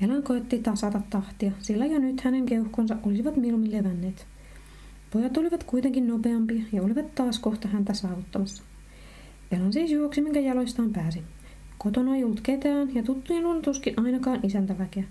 Elan 0.00 0.22
koetti 0.22 0.58
tasata 0.58 1.00
tahtia, 1.10 1.52
sillä 1.58 1.86
jo 1.86 1.98
nyt 1.98 2.20
hänen 2.20 2.46
keuhkonsa 2.46 2.96
olisivat 3.02 3.36
mieluummin 3.36 3.72
levänneet. 3.72 4.26
Pojat 5.10 5.36
olivat 5.36 5.64
kuitenkin 5.64 6.06
nopeampia 6.06 6.62
ja 6.72 6.82
olivat 6.82 7.14
taas 7.14 7.38
kohta 7.38 7.68
häntä 7.68 7.94
saavuttamassa. 7.94 8.62
Elan 9.50 9.72
siis 9.72 9.90
juoksi, 9.90 10.20
minkä 10.20 10.40
jaloistaan 10.40 10.92
pääsi. 10.92 11.22
Kotona 11.78 12.16
ei 12.16 12.24
ollut 12.24 12.40
ketään 12.40 12.94
ja 12.94 13.02
tuttujen 13.02 13.46
on 13.46 13.62
tuskin 13.62 13.94
ainakaan 13.96 14.40
isäntäväkeä. 14.42 15.04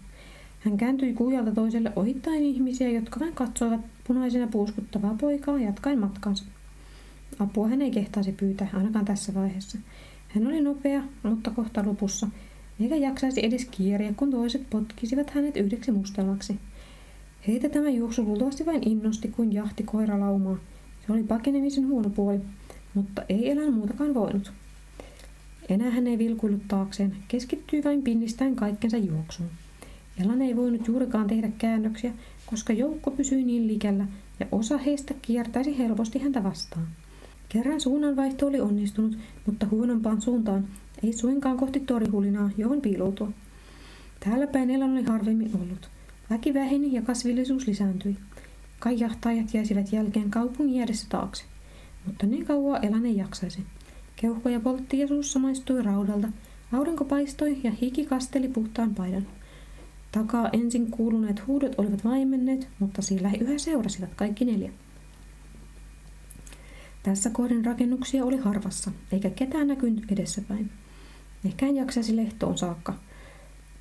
Hän 0.60 0.78
kääntyi 0.78 1.14
kujalta 1.14 1.52
toiselle 1.52 1.92
ohittaen 1.96 2.44
ihmisiä, 2.44 2.90
jotka 2.90 3.20
vain 3.20 3.34
katsoivat 3.34 3.82
punaisena 4.08 4.48
puuskuttavaa 4.48 5.16
poikaa 5.22 5.60
jatkaen 5.60 6.00
matkansa. 6.00 6.46
Apua 7.40 7.68
hän 7.68 7.82
ei 7.82 7.92
kehtaisi 7.92 8.32
pyytää, 8.32 8.70
ainakaan 8.74 9.06
tässä 9.06 9.34
vaiheessa. 9.34 9.78
Hän 10.28 10.48
oli 10.48 10.62
nopea, 10.62 11.04
mutta 11.24 11.52
kohta 11.52 11.86
lopussa, 11.86 12.28
eikä 12.80 12.96
jaksaisi 12.96 13.46
edes 13.46 13.66
kieriä, 13.66 14.14
kun 14.14 14.32
toiset 14.32 14.70
potkisivat 14.70 15.30
hänet 15.30 15.58
yhdeksi 15.58 15.92
mustelmaksi. 15.92 16.60
Heitä 17.48 17.70
tämä 17.70 17.90
juoksu 17.90 18.24
luultavasti 18.24 18.66
vain 18.66 18.90
innosti 18.90 19.28
kuin 19.28 19.54
jahti 19.54 19.84
koiralaumaa. 19.84 20.58
Se 21.08 21.14
oli 21.14 21.24
pakenemisen 21.24 21.88
huono 21.88 22.10
puoli, 22.10 22.40
mutta 22.94 23.22
ei 23.30 23.52
elää 23.52 23.72
muutakaan 23.72 24.14
voinut. 24.14 24.54
Enää 25.70 25.90
hän 25.90 26.08
ei 26.08 26.18
vilkuillut 26.18 26.68
taakseen, 26.68 27.16
keskittyi 27.28 27.84
vain 27.84 28.02
pinnistään 28.02 28.56
kaikkensa 28.56 28.98
juoksuun. 28.98 29.50
Elan 30.24 30.42
ei 30.42 30.56
voinut 30.56 30.88
juurikaan 30.88 31.28
tehdä 31.28 31.52
käännöksiä, 31.58 32.14
koska 32.46 32.74
joukko 32.74 33.12
pysyi 33.12 33.44
niin 33.44 33.68
likällä 33.68 34.08
ja 34.40 34.46
osa 34.52 34.78
heistä 34.78 35.14
kiertäisi 35.22 35.78
helposti 35.78 36.20
häntä 36.20 36.44
vastaan. 36.44 36.88
Kerran 37.50 37.82
suunnanvaihto 37.82 38.48
oli 38.48 38.60
onnistunut, 38.60 39.18
mutta 39.46 39.68
huonompaan 39.72 40.22
suuntaan, 40.22 40.68
ei 41.04 41.14
suinkaan 41.14 41.58
kohti 41.58 41.80
torihulinaa, 41.80 42.50
johon 42.58 42.82
piiloutua. 42.82 43.32
Täällä 44.20 44.48
päin 44.48 44.70
Elan 44.70 44.92
oli 44.92 45.04
harvemmin 45.04 45.52
ollut. 45.56 45.90
Väki 46.30 46.54
väheni 46.54 46.94
ja 46.94 47.02
kasvillisuus 47.02 47.68
lisääntyi. 47.68 48.18
Kajahtajat 48.80 49.54
jäisivät 49.54 49.94
jälkeen 49.94 50.32
kaupungin 50.32 50.76
jäädessä 50.76 51.08
taakse. 51.10 51.44
Mutta 52.06 52.26
niin 52.26 52.46
kauan 52.46 52.86
Elan 52.86 53.06
ei 53.06 53.18
jaksaisi. 53.18 53.64
Keuhkoja 54.16 54.60
poltti 54.60 55.00
ja 55.00 55.08
suussa 55.08 55.40
maistui 55.40 55.84
raudalta. 55.84 56.28
Aurinko 56.74 57.06
paistoi 57.06 57.58
ja 57.64 57.72
hiki 57.72 58.06
kasteli 58.06 58.48
puhtaan 58.48 58.96
paidan. 58.96 59.28
Takaa 60.12 60.50
ensin 60.54 60.92
kuuluneet 60.92 61.48
huudot 61.48 61.76
olivat 61.78 62.06
vaimenneet, 62.06 62.68
mutta 62.80 63.02
sillä 63.02 63.32
yhä 63.40 63.58
seurasivat 63.58 64.10
kaikki 64.16 64.46
neljä. 64.46 64.72
Tässä 67.06 67.30
kohden 67.30 67.66
rakennuksia 67.66 68.26
oli 68.26 68.38
harvassa, 68.38 68.92
eikä 69.12 69.30
ketään 69.30 69.68
näkynyt 69.68 70.12
edessäpäin. 70.12 70.70
Ehkä 71.46 71.66
hän 71.66 71.76
jaksaisi 71.76 72.16
lehtoon 72.16 72.58
saakka. 72.58 72.96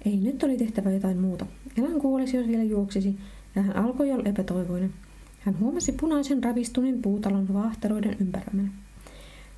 Ei, 0.04 0.16
nyt 0.16 0.42
oli 0.42 0.56
tehtävä 0.56 0.90
jotain 0.90 1.18
muuta. 1.18 1.46
Elan 1.78 2.00
kuolisi, 2.00 2.36
jos 2.36 2.46
vielä 2.46 2.62
juoksisi, 2.62 3.16
ja 3.54 3.62
hän 3.62 3.76
alkoi 3.76 4.12
olla 4.12 4.22
epätoivoinen. 4.24 4.94
Hän 5.40 5.58
huomasi 5.58 5.92
punaisen 5.92 6.44
ravistuneen 6.44 7.02
puutalon 7.02 7.54
vaahteroiden 7.54 8.16
ympäröimänä. 8.20 8.68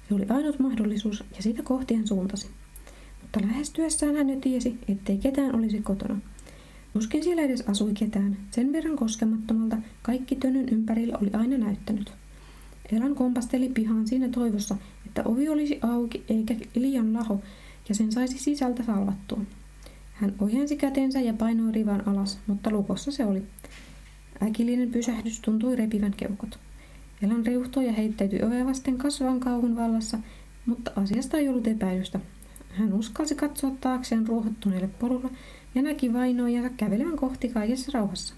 Se 0.09 0.15
oli 0.15 0.27
ainut 0.29 0.59
mahdollisuus, 0.59 1.25
ja 1.37 1.43
sitä 1.43 1.63
kohti 1.63 1.95
hän 1.95 2.07
suuntasi. 2.07 2.47
Mutta 3.23 3.41
lähestyessään 3.41 4.17
hän 4.17 4.31
jo 4.31 4.41
tiesi, 4.41 4.79
ettei 4.89 5.19
ketään 5.19 5.55
olisi 5.55 5.81
kotona. 5.83 6.19
Tuskin 6.93 7.25
siellä 7.25 7.43
edes 7.43 7.61
asui 7.61 7.95
ketään. 7.95 8.37
Sen 8.51 8.73
verran 8.73 8.97
koskemattomalta 8.97 9.77
kaikki 10.03 10.37
tönyn 10.37 10.69
ympärillä 10.69 11.19
oli 11.19 11.31
aina 11.33 11.59
näyttänyt. 11.59 12.13
Elan 12.93 13.15
kompasteli 13.15 13.69
pihaan 13.69 14.09
siinä 14.09 14.29
toivossa, 14.29 14.77
että 15.07 15.23
ovi 15.25 15.49
olisi 15.49 15.79
auki 15.83 16.25
eikä 16.29 16.55
liian 16.75 17.13
laho 17.13 17.41
ja 17.89 17.95
sen 17.95 18.13
saisi 18.13 18.39
sisältä 18.39 18.83
salvattua. 18.83 19.41
Hän 20.13 20.35
ojensi 20.41 20.77
kätensä 20.77 21.21
ja 21.21 21.33
painoi 21.33 21.73
rivan 21.73 22.09
alas, 22.09 22.39
mutta 22.47 22.71
lukossa 22.71 23.11
se 23.11 23.25
oli. 23.25 23.43
Äkillinen 24.43 24.91
pysähdys 24.91 25.41
tuntui 25.41 25.77
repivän 25.77 26.15
keukot. 26.17 26.59
Elan 27.23 27.47
riuhtoi 27.47 27.87
ja 27.87 27.93
heittäytyi 27.93 28.43
ovea 28.43 28.67
vasten 28.67 28.99
kasvavan 28.99 29.41
kauhun 29.41 29.77
vallassa, 29.77 30.19
mutta 30.67 30.91
asiasta 30.97 31.37
ei 31.37 31.49
ollut 31.49 31.67
epäilystä. 31.67 32.21
Hän 32.69 32.93
uskalsi 32.93 33.35
katsoa 33.35 33.71
taakseen 33.81 34.27
ruohottuneelle 34.27 34.89
polulle 34.89 35.31
ja 35.75 35.83
näki 35.83 36.13
vainoijansa 36.13 36.71
kävelevän 36.77 37.17
kohti 37.17 37.49
kaikessa 37.49 37.91
rauhassa. 37.95 38.35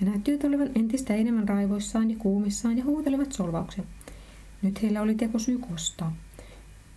He 0.00 0.06
näyttivät 0.06 0.44
olevan 0.44 0.70
entistä 0.74 1.14
enemmän 1.14 1.48
raivoissaan 1.48 2.10
ja 2.10 2.16
kuumissaan 2.18 2.78
ja 2.78 2.84
huutelivat 2.84 3.32
solvauksia. 3.32 3.84
Nyt 4.62 4.82
heillä 4.82 5.02
oli 5.02 5.14
teko 5.14 5.38
syy 5.38 5.58
kostaa. 5.58 6.16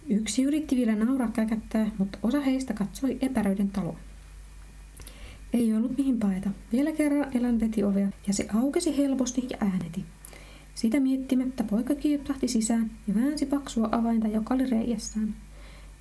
Yksi 0.10 0.44
yritti 0.44 0.76
vielä 0.76 0.96
nauraa 0.96 1.32
käkättää, 1.32 1.92
mutta 1.98 2.20
osa 2.24 2.42
heistä 2.42 2.74
katsoi 2.74 3.18
epäröiden 3.22 3.70
taloa. 3.70 4.00
Ei 5.54 5.74
ollut 5.74 5.98
mihin 5.98 6.20
paeta. 6.20 6.50
Vielä 6.72 6.92
kerran 6.92 7.38
Elan 7.38 7.60
veti 7.60 7.84
ovea 7.84 8.08
ja 8.28 8.34
se 8.34 8.48
aukesi 8.54 8.98
helposti 8.98 9.48
ja 9.50 9.58
ääneti. 9.60 10.06
Sitä 10.76 11.00
miettimättä 11.00 11.64
poika 11.64 11.96
kiipsahti 11.96 12.48
sisään 12.48 12.92
ja 13.08 13.16
väänsi 13.16 13.46
paksua 13.46 13.90
avainta, 13.92 14.28
joka 14.28 14.54
oli 14.54 14.66
reijässään. 14.66 15.36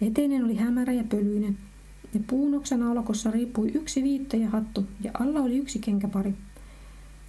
Eteinen 0.01 0.45
oli 0.45 0.57
hämärä 0.57 0.93
ja 0.93 1.05
pölyinen, 1.05 1.59
ja 2.15 2.21
puunoksan 2.27 2.83
aulakossa 2.83 3.31
riippui 3.31 3.71
yksi 3.75 4.03
viitta 4.03 4.37
ja 4.37 4.51
hattu, 4.51 4.87
ja 5.01 5.11
alla 5.15 5.41
oli 5.41 5.59
yksi 5.59 5.79
kenkäpari. 5.79 6.35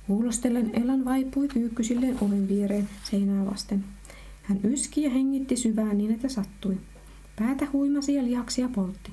Kuulostellen 0.07 0.71
Elan 0.73 1.05
vaipui 1.05 1.47
kyykkysilleen 1.47 2.17
oven 2.21 2.47
viereen 2.47 2.89
seinää 3.03 3.45
vasten. 3.45 3.83
Hän 4.43 4.59
yski 4.63 5.03
ja 5.03 5.09
hengitti 5.09 5.55
syvään 5.55 5.97
niin, 5.97 6.11
että 6.11 6.29
sattui. 6.29 6.77
Päätä 7.35 7.67
huimasi 7.73 8.15
ja 8.15 8.23
lihaksia 8.23 8.69
poltti. 8.69 9.11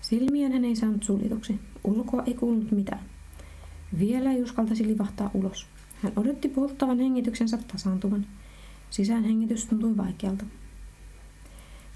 Silmien 0.00 0.52
hän 0.52 0.64
ei 0.64 0.76
saanut 0.76 1.02
suljetuksi. 1.02 1.60
Ulkoa 1.84 2.22
ei 2.26 2.34
kuulunut 2.34 2.70
mitään. 2.70 3.00
Vielä 3.98 4.32
ei 4.32 4.42
uskaltaisi 4.42 4.86
livahtaa 4.86 5.30
ulos. 5.34 5.66
Hän 6.02 6.12
odotti 6.16 6.48
polttavan 6.48 6.98
hengityksensä 6.98 7.58
tasaantuvan. 7.72 8.26
Sisäänhengitys 8.90 9.66
tuntui 9.66 9.96
vaikealta. 9.96 10.44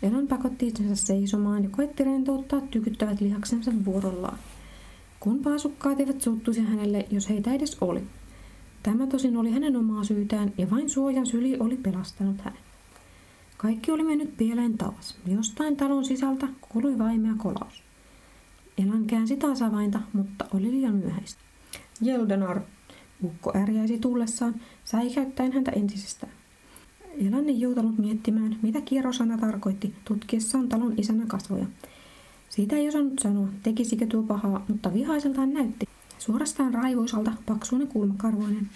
Elon 0.03 0.29
pakotti 0.29 0.67
itsensä 0.69 1.07
seisomaan 1.07 1.63
ja 1.63 1.71
koetti 1.71 2.05
rentouttaa 2.05 2.61
tykyttävät 2.61 3.21
lihaksensa 3.21 3.73
vuorollaan. 3.85 4.39
Kun 5.27 5.43
paasukkaat 5.43 6.01
eivät 6.01 6.21
suuttuisi 6.21 6.61
hänelle, 6.61 7.07
jos 7.11 7.29
heitä 7.29 7.53
edes 7.53 7.77
oli. 7.81 8.03
Tämä 8.83 9.07
tosin 9.07 9.37
oli 9.37 9.51
hänen 9.51 9.77
omaa 9.77 10.05
syytään 10.05 10.53
ja 10.59 10.71
vain 10.71 10.91
suojan 10.91 11.27
syli 11.27 11.57
oli 11.61 11.77
pelastanut 11.77 12.41
hänet. 12.41 12.61
Kaikki 13.57 13.91
oli 13.91 14.03
mennyt 14.03 14.37
pieleen 14.37 14.79
taas. 14.79 15.19
Jostain 15.27 15.77
talon 15.77 16.05
sisältä 16.05 16.49
kuului 16.61 16.99
vaimea 16.99 17.35
kolaus. 17.39 17.83
Elan 18.79 19.05
käänsi 19.05 19.37
taas 19.37 19.63
avainta, 19.63 20.01
mutta 20.13 20.45
oli 20.55 20.71
liian 20.71 20.95
myöhäistä. 20.95 21.41
Jeldenar, 22.01 22.61
ukko 23.25 23.53
ärjäisi 23.57 23.99
tullessaan, 23.99 24.55
säikäyttäen 24.85 25.53
häntä 25.53 25.71
entisestään. 25.71 26.33
Elan 27.29 27.49
ei 27.49 27.61
joutanut 27.61 27.99
miettimään, 27.99 28.59
mitä 28.63 28.81
kierrosana 28.81 29.39
tarkoitti 29.39 29.95
tutkiessaan 30.05 30.69
talon 30.69 30.95
isänä 30.97 31.27
kasvoja. 31.27 31.67
Siitä 32.49 32.77
ei 32.77 32.89
osannut 32.89 33.19
sanoa, 33.19 33.49
tekisikö 33.63 34.07
tuo 34.07 34.23
pahaa, 34.23 34.65
mutta 34.69 34.95
vihaiseltaan 34.95 35.53
näytti. 35.53 35.89
Suorastaan 36.19 36.75
raivoisalta, 36.75 37.33
paksuinen 37.47 37.89
kulmakarvoinen. 37.89 38.71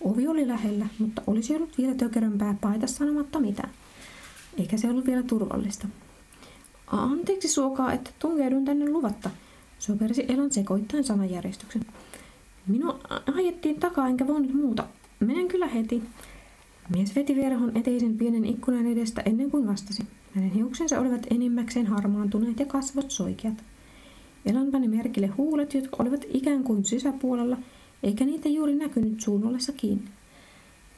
Ovi 0.00 0.28
oli 0.28 0.48
lähellä, 0.48 0.86
mutta 0.98 1.22
olisi 1.26 1.56
ollut 1.56 1.78
vielä 1.78 1.94
tökerömpää 1.94 2.54
paita 2.60 2.86
sanomatta 2.86 3.40
mitään. 3.40 3.70
Eikä 4.58 4.76
se 4.76 4.90
ollut 4.90 5.06
vielä 5.06 5.22
turvallista. 5.22 5.88
Anteeksi 6.86 7.48
suokaa, 7.48 7.92
että 7.92 8.10
tunkeudun 8.18 8.64
tänne 8.64 8.90
luvatta, 8.90 9.30
sopersi 9.78 10.24
Elan 10.28 10.52
sekoittain 10.52 11.04
sanajärjestyksen. 11.04 11.82
Minua 12.66 13.00
ajettiin 13.34 13.80
takaa 13.80 14.08
enkä 14.08 14.26
voinut 14.26 14.54
muuta. 14.54 14.84
Menen 15.20 15.48
kyllä 15.48 15.66
heti. 15.66 16.02
Mies 16.96 17.16
veti 17.16 17.36
verhon 17.36 17.76
eteisen 17.76 18.16
pienen 18.16 18.44
ikkunan 18.44 18.86
edestä 18.86 19.22
ennen 19.24 19.50
kuin 19.50 19.66
vastasi. 19.66 20.02
Hänen 20.36 20.50
hiuksensa 20.50 21.00
olivat 21.00 21.26
enimmäkseen 21.30 21.86
harmaantuneet 21.86 22.60
ja 22.60 22.66
kasvot 22.66 23.10
soikeat. 23.10 23.64
Elan 24.46 24.70
pani 24.72 24.88
merkille 24.88 25.26
huulet, 25.26 25.74
jotka 25.74 25.96
olivat 25.98 26.24
ikään 26.34 26.64
kuin 26.64 26.84
sisäpuolella, 26.84 27.58
eikä 28.02 28.24
niitä 28.24 28.48
juuri 28.48 28.74
näkynyt 28.74 29.20
suun 29.20 29.46
ollessa 29.46 29.72
kiinni. 29.72 30.08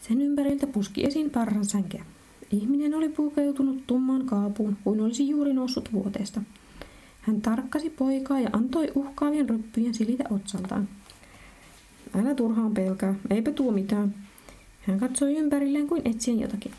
Sen 0.00 0.22
ympäriltä 0.22 0.66
puski 0.66 1.04
esiin 1.04 1.30
parran 1.30 1.64
sänkeä. 1.64 2.04
Ihminen 2.50 2.94
oli 2.94 3.08
pukeutunut 3.08 3.86
tummaan 3.86 4.26
kaapuun, 4.26 4.76
kuin 4.84 5.00
olisi 5.00 5.28
juuri 5.28 5.52
noussut 5.52 5.92
vuoteesta. 5.92 6.42
Hän 7.20 7.42
tarkkasi 7.42 7.90
poikaa 7.90 8.40
ja 8.40 8.50
antoi 8.52 8.92
uhkaavien 8.94 9.48
ryppyjen 9.48 9.94
silitä 9.94 10.24
otsaltaan. 10.30 10.88
Älä 12.14 12.34
turhaan 12.34 12.74
pelkää, 12.74 13.14
eipä 13.30 13.50
tuo 13.50 13.72
mitään. 13.72 14.14
Hän 14.80 15.00
katsoi 15.00 15.36
ympärilleen 15.36 15.86
kuin 15.86 16.02
etsien 16.04 16.40
jotakin. 16.40 16.72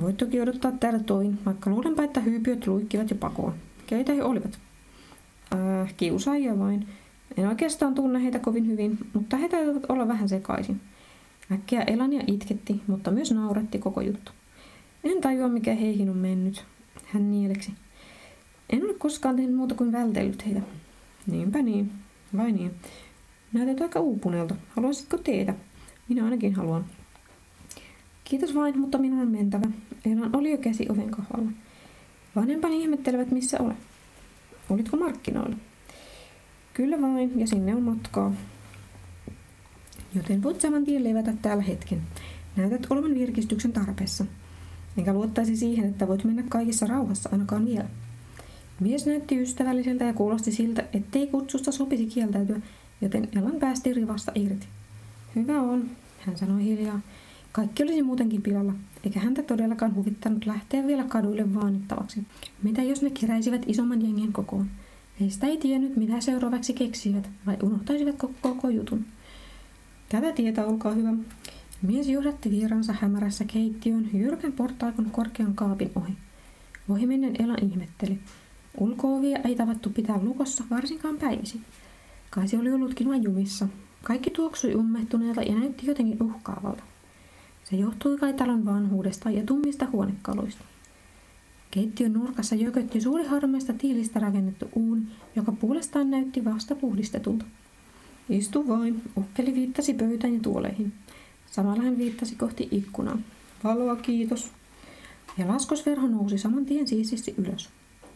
Voit 0.00 0.16
toki 0.16 0.40
odottaa 0.40 0.72
täällä 0.72 0.98
toin, 0.98 1.38
vaikka 1.46 1.70
luulenpa, 1.70 2.02
että 2.02 2.20
hyypiöt 2.20 2.66
luikkivat 2.66 3.10
jo 3.10 3.16
pakoon. 3.16 3.54
Keitä 3.86 4.12
he 4.12 4.22
olivat? 4.22 4.58
Äh, 5.54 5.94
kiusaajia 5.96 6.58
vain. 6.58 6.88
En 7.36 7.48
oikeastaan 7.48 7.94
tunne 7.94 8.22
heitä 8.22 8.38
kovin 8.38 8.66
hyvin, 8.66 8.98
mutta 9.12 9.36
he 9.36 9.48
täytyvät 9.48 9.84
olla 9.88 10.08
vähän 10.08 10.28
sekaisin. 10.28 10.80
Äkkiä 11.52 11.82
Elania 11.82 12.22
itketti, 12.26 12.82
mutta 12.86 13.10
myös 13.10 13.32
nauratti 13.32 13.78
koko 13.78 14.00
juttu. 14.00 14.32
En 15.04 15.20
tajua, 15.20 15.48
mikä 15.48 15.74
heihin 15.74 16.10
on 16.10 16.16
mennyt. 16.16 16.64
Hän 17.04 17.30
nieleksi. 17.30 17.72
En 18.70 18.84
ole 18.84 18.94
koskaan 18.94 19.36
tehnyt 19.36 19.56
muuta 19.56 19.74
kuin 19.74 19.92
vältellyt 19.92 20.46
heitä. 20.46 20.60
Niinpä 21.26 21.62
niin. 21.62 21.92
Vai 22.36 22.52
niin? 22.52 22.70
Näytät 23.52 23.80
aika 23.80 24.00
uupuneelta. 24.00 24.54
Haluaisitko 24.76 25.18
teetä? 25.18 25.54
Minä 26.08 26.24
ainakin 26.24 26.54
haluan. 26.54 26.84
Kiitos 28.30 28.54
vain, 28.54 28.78
mutta 28.78 28.98
minun 28.98 29.20
on 29.20 29.28
mentävä. 29.28 29.66
Elan 30.06 30.36
oli 30.36 30.50
jo 30.50 30.58
käsi 30.58 30.86
oven 30.88 31.10
kohdalla. 31.10 31.50
Vanhempani 32.36 32.82
ihmettelevät, 32.82 33.30
missä 33.30 33.58
olen. 33.60 33.76
Olitko 34.70 34.96
markkinoilla? 34.96 35.56
Kyllä 36.74 37.00
vain, 37.00 37.40
ja 37.40 37.46
sinne 37.46 37.74
on 37.74 37.82
matkaa. 37.82 38.32
Joten 40.14 40.42
voit 40.42 40.60
saman 40.60 40.84
tien 40.84 41.04
levätä 41.04 41.32
täällä 41.42 41.62
hetken. 41.62 42.00
Näytät 42.56 42.86
olevan 42.90 43.14
virkistyksen 43.14 43.72
tarpeessa. 43.72 44.24
Enkä 44.98 45.12
luottaisi 45.12 45.56
siihen, 45.56 45.88
että 45.88 46.08
voit 46.08 46.24
mennä 46.24 46.44
kaikissa 46.48 46.86
rauhassa 46.86 47.28
ainakaan 47.32 47.66
vielä. 47.66 47.88
Mies 48.80 49.06
näytti 49.06 49.42
ystävälliseltä 49.42 50.04
ja 50.04 50.12
kuulosti 50.12 50.52
siltä, 50.52 50.84
ettei 50.92 51.26
kutsusta 51.26 51.72
sopisi 51.72 52.06
kieltäytyä, 52.06 52.60
joten 53.00 53.28
Elan 53.36 53.56
päästi 53.60 53.94
rivasta 53.94 54.32
irti. 54.34 54.66
Hyvä 55.36 55.60
on, 55.60 55.90
hän 56.20 56.38
sanoi 56.38 56.64
hiljaa. 56.64 57.00
Kaikki 57.52 57.82
olisi 57.82 58.02
muutenkin 58.02 58.42
pilalla, 58.42 58.72
eikä 59.04 59.20
häntä 59.20 59.42
todellakaan 59.42 59.94
huvittanut 59.94 60.46
lähteä 60.46 60.86
vielä 60.86 61.04
kaduille 61.04 61.54
vaanittavaksi. 61.54 62.26
Mitä 62.62 62.82
jos 62.82 63.02
ne 63.02 63.10
keräisivät 63.10 63.62
isomman 63.66 64.02
jengen 64.02 64.32
kokoon? 64.32 64.70
Heistä 65.20 65.46
ei 65.46 65.56
tiennyt, 65.56 65.96
mitä 65.96 66.20
seuraavaksi 66.20 66.72
keksivät, 66.72 67.30
vai 67.46 67.56
unohtaisivat 67.62 68.16
koko, 68.42 68.68
jutun. 68.68 69.04
Tätä 70.08 70.32
tietä, 70.32 70.66
olkaa 70.66 70.92
hyvä. 70.92 71.12
Mies 71.82 72.08
johdatti 72.08 72.50
vieransa 72.50 72.94
hämärässä 73.00 73.44
keittiön 73.44 74.10
jyrkän 74.12 74.52
portaikon 74.52 75.10
korkean 75.10 75.54
kaapin 75.54 75.90
ohi. 75.94 76.12
Ohimennen 76.88 77.42
Ela 77.42 77.54
ihmetteli. 77.62 78.18
Ulkoovia 78.78 79.38
ei 79.38 79.54
tavattu 79.54 79.90
pitää 79.90 80.18
lukossa 80.22 80.64
varsinkaan 80.70 81.16
päivisin. 81.16 81.60
Kai 82.30 82.48
se 82.48 82.58
oli 82.58 82.72
ollutkin 82.72 83.08
vain 83.08 83.22
jumissa. 83.22 83.68
Kaikki 84.02 84.30
tuoksui 84.30 84.74
ummehtuneelta 84.74 85.42
ja 85.42 85.54
näytti 85.54 85.86
jotenkin 85.86 86.22
uhkaavalta. 86.22 86.82
Se 87.70 87.76
johtui 87.76 88.18
kai 88.18 88.34
talon 88.34 88.64
vanhuudesta 88.64 89.30
ja 89.30 89.42
tummista 89.46 89.86
huonekaluista. 89.92 90.64
Keittiön 91.70 92.12
nurkassa 92.12 92.54
jökötti 92.54 93.00
suuri 93.00 93.26
harmaista 93.26 93.72
tiilistä 93.72 94.20
rakennettu 94.20 94.68
uuni, 94.74 95.02
joka 95.36 95.52
puolestaan 95.52 96.10
näytti 96.10 96.44
vasta 96.44 96.74
puhdistetulta. 96.74 97.44
Istu 98.28 98.68
vain, 98.68 99.02
ukkeli 99.16 99.54
viittasi 99.54 99.94
pöytään 99.94 100.34
ja 100.34 100.40
tuoleihin. 100.40 100.92
Samalla 101.46 101.82
hän 101.82 101.98
viittasi 101.98 102.34
kohti 102.36 102.68
ikkunaa. 102.70 103.18
Valoa, 103.64 103.96
kiitos. 103.96 104.50
Ja 105.38 105.48
laskosverho 105.48 106.06
nousi 106.08 106.38
saman 106.38 106.66
tien 106.66 106.88
siististi 106.88 107.34
ylös. 107.38 107.68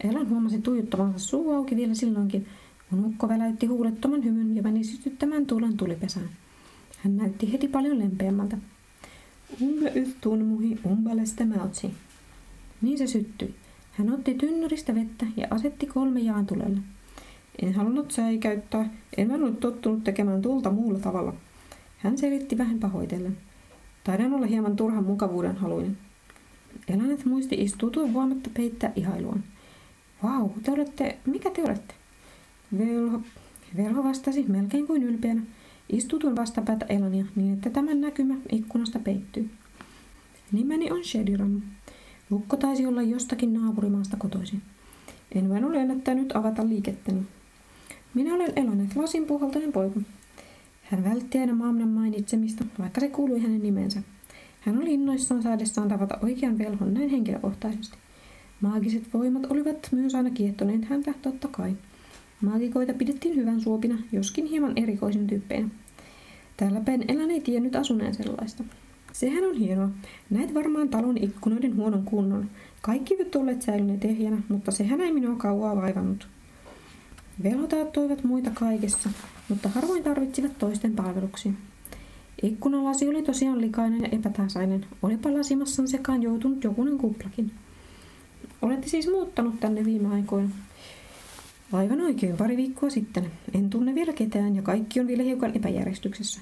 Elan 0.03 0.29
huomasi 0.29 0.61
tuijottavansa 0.61 1.19
suu 1.19 1.51
auki 1.51 1.75
vielä 1.75 1.93
silloinkin, 1.93 2.47
kun 2.89 3.05
ukko 3.05 3.29
väläytti 3.29 3.65
huulettoman 3.65 4.23
hymyn 4.23 4.55
ja 4.55 4.63
meni 4.63 4.83
sytyttämään 4.83 5.45
tulen 5.45 5.77
tulipesään. 5.77 6.29
Hän 6.97 7.17
näytti 7.17 7.51
heti 7.53 7.67
paljon 7.67 7.99
lempeämmältä. 7.99 8.57
Umble 9.61 9.91
yhtun 9.95 10.45
muhi 10.45 10.79
umbaleste 10.85 11.45
mäotsi. 11.45 11.93
Niin 12.81 12.97
se 12.97 13.07
syttyi. 13.07 13.55
Hän 13.91 14.13
otti 14.13 14.33
tynnyristä 14.33 14.95
vettä 14.95 15.25
ja 15.37 15.47
asetti 15.49 15.85
kolme 15.85 16.19
jaan 16.19 16.45
tulelle. 16.45 16.79
En 17.61 17.73
halunnut 17.73 18.11
säikäyttää, 18.11 18.89
en 19.17 19.31
ollut 19.31 19.59
tottunut 19.59 20.03
tekemään 20.03 20.41
tulta 20.41 20.71
muulla 20.71 20.99
tavalla. 20.99 21.33
Hän 21.97 22.17
selitti 22.17 22.57
vähän 22.57 22.79
pahoitellen. 22.79 23.37
Taidan 24.03 24.33
olla 24.33 24.45
hieman 24.45 24.75
turhan 24.75 25.03
mukavuuden 25.03 25.55
haluinen. 25.55 25.97
Elänet 26.87 27.25
muisti 27.25 27.55
istuutua 27.55 28.07
huomatta 28.07 28.49
peittää 28.53 28.91
ihailuaan. 28.95 29.43
Vau, 30.23 30.49
te 30.63 30.71
olette, 30.71 31.17
mikä 31.25 31.49
te 31.49 31.63
olette? 31.63 31.93
Velho. 32.77 33.21
Velho 33.77 34.03
vastasi 34.03 34.45
melkein 34.47 34.87
kuin 34.87 35.03
ylpeänä. 35.03 35.41
Istutun 35.89 36.35
vastapäätä 36.35 36.85
Elania 36.89 37.25
niin, 37.35 37.53
että 37.53 37.69
tämän 37.69 38.01
näkymä 38.01 38.35
ikkunasta 38.51 38.99
peittyy. 38.99 39.49
Nimeni 40.51 40.91
on 40.91 41.05
Shediram. 41.05 41.61
Lukko 42.29 42.57
taisi 42.57 42.85
olla 42.85 43.01
jostakin 43.01 43.53
naapurimaasta 43.53 44.17
kotoisin. 44.17 44.61
En 45.35 45.49
vain 45.49 45.65
ole 45.65 45.81
ennättänyt 45.81 46.35
avata 46.35 46.69
liikettäni. 46.69 47.21
Minä 48.13 48.35
olen 48.35 48.53
elänyt 48.55 48.95
lasin 48.95 49.25
puhaltajan 49.25 49.71
poika. 49.71 49.99
Hän 50.83 51.03
vältti 51.03 51.37
aina 51.37 51.55
Maamnan 51.55 51.89
mainitsemista, 51.89 52.65
vaikka 52.79 53.01
se 53.01 53.09
kuului 53.09 53.41
hänen 53.41 53.61
nimensä. 53.61 54.01
Hän 54.61 54.77
oli 54.77 54.93
innoissaan 54.93 55.43
saadessaan 55.43 55.87
tavata 55.87 56.17
oikean 56.21 56.57
velhon 56.57 56.93
näin 56.93 57.09
henkilökohtaisesti. 57.09 57.97
Maagiset 58.61 59.13
voimat 59.13 59.51
olivat 59.51 59.89
myös 59.91 60.15
aina 60.15 60.29
kiehtoneet 60.29 60.85
häntä, 60.85 61.13
totta 61.21 61.47
kai. 61.47 61.75
Maagikoita 62.41 62.93
pidettiin 62.93 63.35
hyvän 63.35 63.61
suopina, 63.61 63.97
joskin 64.11 64.45
hieman 64.45 64.73
erikoisin 64.75 65.27
tyyppeinä. 65.27 65.69
Täällä 66.57 66.79
päin 66.79 67.05
Elän 67.07 67.31
ei 67.31 67.41
tiennyt 67.41 67.75
asuneen 67.75 68.13
sellaista. 68.13 68.63
Sehän 69.13 69.43
on 69.43 69.55
hienoa. 69.55 69.89
Näet 70.29 70.53
varmaan 70.53 70.89
talon 70.89 71.17
ikkunoiden 71.17 71.75
huonon 71.75 72.03
kunnon. 72.03 72.49
Kaikki 72.81 73.13
eivät 73.13 73.35
olleet 73.35 73.61
säilyneet 73.61 74.05
ehjänä, 74.05 74.37
mutta 74.49 74.71
sehän 74.71 75.01
ei 75.01 75.11
minua 75.11 75.35
kauaa 75.35 75.75
vaivannut. 75.75 76.27
Velhotaat 77.43 77.91
toivat 77.91 78.23
muita 78.23 78.51
kaikessa, 78.53 79.09
mutta 79.49 79.69
harvoin 79.69 80.03
tarvitsivat 80.03 80.57
toisten 80.57 80.95
palveluksia. 80.95 81.51
Ikkunalasi 82.43 83.07
oli 83.07 83.21
tosiaan 83.23 83.61
likainen 83.61 84.01
ja 84.01 84.09
epätasainen. 84.11 84.85
Olipa 85.01 85.33
lasimassan 85.33 85.87
sekaan 85.87 86.23
joutunut 86.23 86.63
jokunen 86.63 86.97
kuplakin. 86.97 87.51
Olette 88.61 88.87
siis 88.87 89.07
muuttanut 89.07 89.59
tänne 89.59 89.85
viime 89.85 90.07
aikoina. 90.07 90.49
Aivan 91.73 92.01
oikein 92.01 92.37
pari 92.37 92.57
viikkoa 92.57 92.89
sitten. 92.89 93.31
En 93.53 93.69
tunne 93.69 93.95
vielä 93.95 94.13
ketään 94.13 94.55
ja 94.55 94.61
kaikki 94.61 94.99
on 94.99 95.07
vielä 95.07 95.23
hiukan 95.23 95.55
epäjärjestyksessä. 95.55 96.41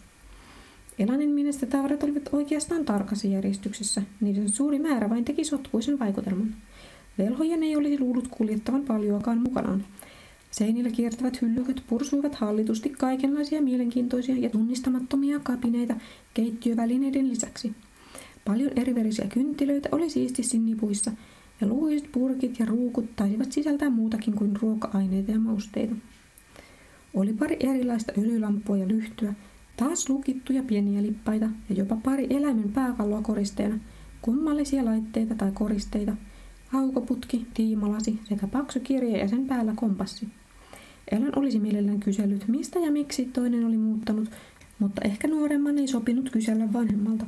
Elanin 1.00 1.30
mielestä 1.30 1.66
tavarat 1.66 2.04
olivat 2.04 2.30
oikeastaan 2.32 2.86
tarkassa 2.86 3.28
järjestyksessä. 3.28 4.02
Niiden 4.22 4.50
suuri 4.50 4.80
määrä 4.80 5.10
vain 5.10 5.26
teki 5.26 5.44
sotkuisen 5.44 6.00
vaikutelman. 6.00 6.56
Velhojen 7.18 7.64
ei 7.64 7.76
olisi 7.76 8.00
luullut 8.00 8.28
kuljettavan 8.28 8.84
paljoakaan 8.84 9.38
mukanaan. 9.38 9.86
Seinillä 10.52 10.92
kiertävät 10.92 11.42
hyllyköt 11.42 11.84
pursuivat 11.88 12.36
hallitusti 12.36 12.90
kaikenlaisia 12.90 13.62
mielenkiintoisia 13.62 14.36
ja 14.38 14.50
tunnistamattomia 14.50 15.40
kapineita 15.40 15.96
keittiövälineiden 16.34 17.30
lisäksi. 17.30 17.74
Paljon 18.46 18.72
erivärisiä 18.76 19.26
kynttilöitä 19.28 19.90
oli 19.92 20.10
siististi 20.10 20.60
nipuissa– 20.60 21.12
ja 21.62 21.68
luiset 21.68 22.12
purkit 22.12 22.60
ja 22.60 22.66
ruukut 22.66 23.16
taisivat 23.16 23.52
sisältää 23.52 23.90
muutakin 23.90 24.34
kuin 24.34 24.56
ruoka-aineita 24.62 25.32
ja 25.32 25.40
mausteita. 25.40 25.96
Oli 27.14 27.34
pari 27.34 27.58
erilaista 27.60 28.14
öljylampua 28.18 28.78
ja 28.78 28.88
lyhtyä, 28.88 29.34
taas 29.78 30.10
lukittuja 30.10 30.64
pieniä 30.64 31.02
lippaita 31.02 31.46
ja 31.70 31.76
jopa 31.76 31.96
pari 31.96 32.28
eläimen 32.30 32.72
pääkalloa 32.72 33.22
koristeena, 33.22 33.80
kummallisia 34.22 34.86
laitteita 34.86 35.36
tai 35.36 35.52
koristeita, 35.54 36.16
haukoputki, 36.68 37.48
tiimalasi 37.54 38.20
sekä 38.24 38.48
paksu 38.48 38.80
kirja 38.80 39.18
ja 39.18 39.28
sen 39.28 39.48
päällä 39.48 39.74
kompassi. 39.76 40.28
Elan 41.12 41.40
olisi 41.40 41.60
mielellään 41.60 42.00
kysellyt, 42.00 42.48
mistä 42.48 42.80
ja 42.80 42.92
miksi 42.92 43.26
toinen 43.26 43.66
oli 43.66 43.78
muuttanut, 43.78 44.30
mutta 44.80 45.02
ehkä 45.06 45.28
nuoremman 45.28 45.78
ei 45.78 45.88
sopinut 45.88 46.30
kysellä 46.30 46.74
vanhemmalta. 46.74 47.26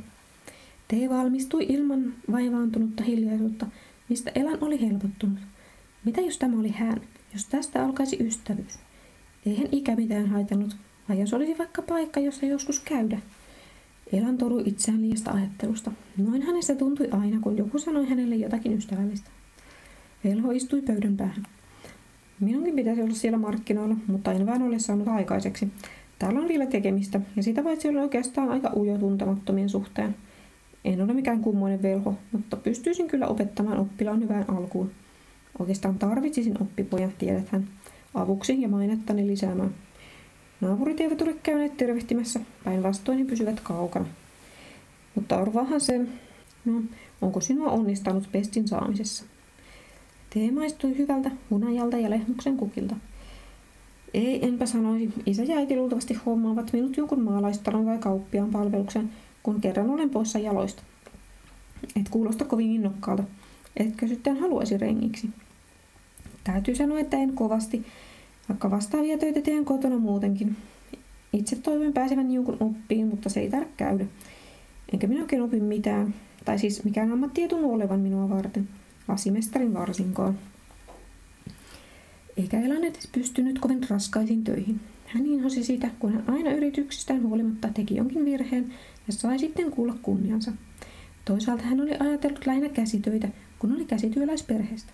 Tee 0.88 1.10
valmistui 1.10 1.66
ilman 1.70 2.14
vaivaantunutta 2.32 3.04
hiljaisuutta, 3.04 3.66
mistä 4.10 4.32
Elan 4.36 4.58
oli 4.62 4.82
helpottunut. 4.82 5.40
Mitä 6.06 6.22
jos 6.22 6.38
tämä 6.38 6.60
oli 6.60 6.70
hän, 6.70 7.02
jos 7.34 7.46
tästä 7.46 7.84
alkaisi 7.84 8.18
ystävyys? 8.20 8.80
Eihän 9.46 9.68
ikä 9.72 9.96
mitään 9.96 10.28
haitannut, 10.28 10.76
vai 11.10 11.20
jos 11.20 11.34
olisi 11.34 11.58
vaikka 11.58 11.82
paikka, 11.82 12.20
jossa 12.20 12.46
joskus 12.46 12.80
käydä. 12.80 13.20
Elan 14.14 14.38
torui 14.38 14.64
itseään 14.66 15.02
liiasta 15.02 15.32
ajattelusta. 15.32 15.92
Noin 16.18 16.42
hänestä 16.42 16.76
tuntui 16.76 17.08
aina, 17.12 17.40
kun 17.40 17.58
joku 17.58 17.80
sanoi 17.80 18.10
hänelle 18.10 18.36
jotakin 18.36 18.74
ystävällistä. 18.74 19.30
Velho 20.24 20.52
istui 20.52 20.82
pöydän 20.82 21.18
päähän. 21.18 21.44
Minunkin 22.40 22.76
pitäisi 22.76 23.02
olla 23.02 23.14
siellä 23.14 23.38
markkinoilla, 23.38 23.96
mutta 24.08 24.32
en 24.32 24.46
vain 24.46 24.62
ole 24.62 24.80
saanut 24.80 25.08
aikaiseksi. 25.08 25.68
Täällä 26.20 26.40
on 26.40 26.48
vielä 26.48 26.66
tekemistä, 26.66 27.22
ja 27.36 27.44
sitä 27.44 27.64
paitsi 27.64 27.88
on 27.88 27.98
oikeastaan 27.98 28.50
aika 28.50 28.72
ujo 28.76 28.98
tuntemattomien 28.98 29.70
suhteen. 29.70 30.16
En 30.86 31.02
ole 31.02 31.14
mikään 31.14 31.42
kummoinen 31.42 31.82
velho, 31.82 32.16
mutta 32.32 32.58
pystyisin 32.58 33.08
kyllä 33.08 33.28
opettamaan 33.28 33.78
oppilaan 33.78 34.22
hyvään 34.22 34.46
alkuun. 34.50 34.92
Oikeastaan 35.60 36.00
tarvitsisin 36.00 36.62
oppipojan, 36.62 37.14
tiedät 37.18 37.50
hän, 37.50 37.68
avuksi 38.14 38.62
ja 38.62 38.68
mainettani 38.68 39.28
lisäämään. 39.28 39.76
Naapurit 40.62 41.02
eivät 41.02 41.22
ole 41.22 41.36
käyneet 41.44 41.78
tervehtimässä, 41.78 42.40
päinvastoin 42.64 43.18
he 43.18 43.26
pysyvät 43.26 43.60
kaukana. 43.60 44.06
Mutta 45.16 45.38
arvaahan 45.38 45.82
se, 45.82 46.02
no, 46.66 46.84
onko 47.22 47.42
sinua 47.42 47.72
onnistanut 47.72 48.30
pestin 48.32 48.68
saamisessa? 48.68 49.26
Tee 50.30 50.52
maistui 50.52 50.98
hyvältä 50.98 51.32
hunajalta 51.50 51.98
ja 51.98 52.10
lehmuksen 52.10 52.58
kukilta. 52.58 52.96
Ei, 54.14 54.46
enpä 54.46 54.66
sanoisi. 54.66 55.14
Isä 55.26 55.44
ja 55.44 55.58
äiti 55.58 55.76
luultavasti 55.76 56.14
hommaavat 56.26 56.74
minut 56.74 56.98
jonkun 56.98 57.22
maalaistalon 57.22 57.86
vai 57.86 57.98
kauppiaan 57.98 58.50
palveluksen, 58.50 59.10
kun 59.46 59.62
kerran 59.62 59.90
olen 59.90 60.10
poissa 60.10 60.40
jaloista. 60.40 60.84
Et 61.96 62.10
kuulosta 62.10 62.46
kovin 62.46 62.72
innokkaalta. 62.72 63.24
Etkö 63.78 64.08
sitten 64.08 64.40
haluaisi 64.40 64.78
rengiksi? 64.78 65.30
Täytyy 66.44 66.76
sanoa, 66.76 67.00
että 67.00 67.18
en 67.18 67.34
kovasti, 67.34 67.86
vaikka 68.50 68.72
vastaavia 68.72 69.18
töitä 69.18 69.42
teen 69.42 69.66
kotona 69.66 69.98
muutenkin. 69.98 70.56
Itse 71.34 71.56
toivon 71.56 71.94
pääsevän 71.94 72.32
jonkun 72.32 72.58
oppiin, 72.60 73.08
mutta 73.08 73.30
se 73.30 73.40
ei 73.40 73.50
tarvitse 73.50 73.74
käydä. 73.78 74.06
Enkä 74.94 75.08
minä 75.08 75.22
oikein 75.22 75.42
opi 75.42 75.60
mitään, 75.60 76.14
tai 76.46 76.60
siis 76.60 76.84
mikään 76.84 77.12
ammatti 77.12 77.42
ei 77.42 77.48
tunnu 77.48 77.74
olevan 77.74 78.00
minua 78.00 78.30
varten, 78.30 78.70
lasimestarin 79.08 79.74
varsinkaan. 79.74 80.40
Eikä 82.38 82.62
Elan 82.62 82.84
edes 82.84 83.10
pystynyt 83.12 83.60
kovin 83.60 83.90
raskaisiin 83.90 84.44
töihin. 84.44 84.80
Hän 85.06 85.26
inhosi 85.26 85.64
sitä, 85.64 85.90
kun 86.00 86.14
hän 86.14 86.24
aina 86.28 86.52
yrityksistään 86.52 87.24
huolimatta 87.24 87.68
teki 87.74 87.96
jonkin 87.96 88.26
virheen 88.26 88.74
ja 89.08 89.14
sai 89.14 89.40
sitten 89.40 89.72
kuulla 89.72 89.96
kunniansa. 90.02 90.52
Toisaalta 91.26 91.64
hän 91.64 91.82
oli 91.82 91.92
ajatellut 92.00 92.46
lähinnä 92.46 92.70
käsitöitä, 92.70 93.28
kun 93.60 93.76
oli 93.76 93.86
käsityöläisperheestä. 93.86 94.94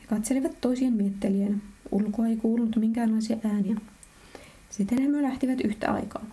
He 0.00 0.06
katselivat 0.06 0.60
toisien 0.60 0.92
miettelijänä. 0.92 1.58
Ulkoa 1.90 2.26
ei 2.26 2.36
kuulunut 2.36 2.76
minkäänlaisia 2.76 3.36
ääniä. 3.44 3.76
Sitten 4.70 5.02
he 5.02 5.22
lähtivät 5.22 5.60
yhtä 5.64 5.92
aikaa. 5.92 6.24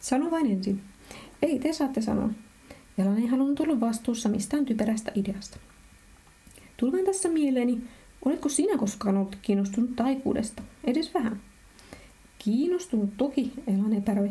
Sano 0.00 0.30
vain 0.30 0.46
ensin. 0.46 0.80
Ei, 1.42 1.58
te 1.58 1.72
saatte 1.72 2.00
sanoa. 2.00 2.30
Jalan 2.98 3.18
ei 3.18 3.26
halunnut 3.26 3.60
olla 3.60 3.80
vastuussa 3.80 4.28
mistään 4.28 4.64
typerästä 4.64 5.12
ideasta. 5.14 5.58
Tulvan 6.76 7.04
tässä 7.04 7.28
mieleeni, 7.28 7.80
oletko 8.24 8.48
sinä 8.48 8.78
koskaan 8.78 9.16
ollut 9.16 9.36
kiinnostunut 9.42 9.96
taikuudesta? 9.96 10.62
Edes 10.84 11.14
vähän. 11.14 11.40
Kiinnostunut 12.38 13.16
toki, 13.16 13.52
Elan 13.66 13.92
epäröi. 13.92 14.30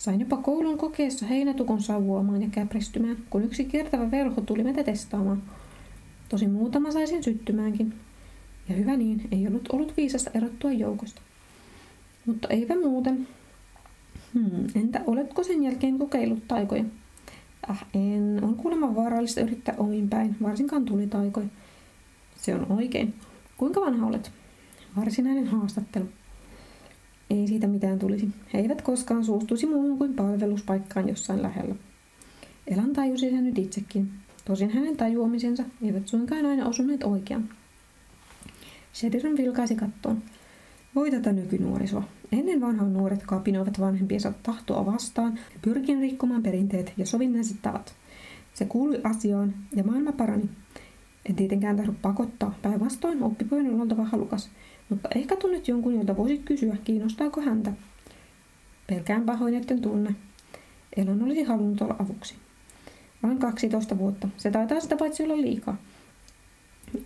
Sain 0.00 0.20
jopa 0.20 0.36
koulun 0.36 0.78
kokeessa 0.78 1.26
heinätukon 1.26 1.82
savuamaan 1.82 2.42
ja 2.42 2.48
käpristymään, 2.50 3.16
kun 3.30 3.44
yksi 3.44 3.64
kiertävä 3.64 4.10
velho 4.10 4.40
tuli 4.40 4.64
meitä 4.64 4.84
testaamaan. 4.84 5.42
Tosi 6.28 6.48
muutama 6.48 6.90
saisin 6.90 7.22
syttymäänkin. 7.22 7.94
Ja 8.68 8.74
hyvä 8.74 8.96
niin, 8.96 9.28
ei 9.32 9.46
ollut 9.46 9.68
ollut 9.72 9.96
viisasta 9.96 10.30
erottua 10.34 10.72
joukosta. 10.72 11.22
Mutta 12.26 12.48
eipä 12.48 12.74
muuten. 12.74 13.28
Hmm, 14.34 14.66
entä 14.74 15.00
oletko 15.06 15.42
sen 15.42 15.62
jälkeen 15.62 15.98
kokeillut 15.98 16.48
taikoja? 16.48 16.84
Äh, 17.70 17.86
en. 17.94 18.40
On 18.42 18.54
kuulemma 18.54 18.94
vaarallista 18.94 19.40
yrittää 19.40 19.74
omin 19.78 20.08
päin, 20.08 20.36
varsinkaan 20.42 20.84
tulitaikoja. 20.84 21.46
Se 22.36 22.54
on 22.54 22.72
oikein. 22.72 23.14
Kuinka 23.56 23.80
vanha 23.80 24.06
olet? 24.06 24.32
Varsinainen 24.96 25.46
haastattelu. 25.46 26.08
Ei 27.30 27.46
siitä 27.46 27.66
mitään 27.66 27.98
tulisi. 27.98 28.28
He 28.54 28.58
eivät 28.58 28.82
koskaan 28.82 29.24
suostuisi 29.24 29.66
muuhun 29.66 29.98
kuin 29.98 30.14
palveluspaikkaan 30.14 31.08
jossain 31.08 31.42
lähellä. 31.42 31.74
Elan 32.66 32.92
tajusi 32.92 33.30
sen 33.30 33.44
nyt 33.44 33.58
itsekin. 33.58 34.10
Tosin 34.44 34.70
hänen 34.70 34.96
tajuamisensa 34.96 35.64
eivät 35.82 36.08
suinkaan 36.08 36.46
aina 36.46 36.66
osuneet 36.66 37.02
oikean. 37.02 37.48
Sheridan 38.94 39.36
vilkaisi 39.36 39.74
kattoon. 39.74 40.22
Voi 40.94 41.10
tätä 41.10 41.32
nykynuorisoa. 41.32 42.02
Ennen 42.32 42.60
vanhaan 42.60 42.92
nuoret 42.92 43.22
kapinoivat 43.26 43.80
vanhempiensa 43.80 44.32
tahtoa 44.42 44.86
vastaan 44.86 45.38
pyrkien 45.62 46.00
rikkomaan 46.00 46.42
perinteet 46.42 46.92
ja 46.96 47.06
sovinnaiset 47.06 47.56
tavat. 47.62 47.94
Se 48.54 48.64
kuului 48.64 49.00
asiaan 49.04 49.54
ja 49.76 49.84
maailma 49.84 50.12
parani. 50.12 50.50
En 51.28 51.36
tietenkään 51.36 51.76
tahdo 51.76 51.94
pakottaa, 52.02 52.54
päinvastoin 52.62 53.22
oppipojan 53.22 53.66
on 53.66 53.80
oltava 53.80 54.04
halukas, 54.04 54.50
mutta 54.90 55.08
ehkä 55.14 55.36
tunnet 55.36 55.68
jonkun, 55.68 55.94
jolta 55.94 56.16
voisit 56.16 56.42
kysyä, 56.44 56.76
kiinnostaako 56.84 57.40
häntä. 57.40 57.72
Pelkään 58.86 59.22
pahoin, 59.22 59.54
etten 59.54 59.82
tunne. 59.82 60.14
Elon 60.96 61.22
olisi 61.22 61.42
halunnut 61.42 61.80
olla 61.80 61.96
avuksi. 61.98 62.34
Vain 63.22 63.38
12 63.38 63.98
vuotta. 63.98 64.28
Se 64.36 64.50
taitaa 64.50 64.80
sitä 64.80 64.96
paitsi 64.96 65.22
olla 65.22 65.36
liikaa. 65.36 65.76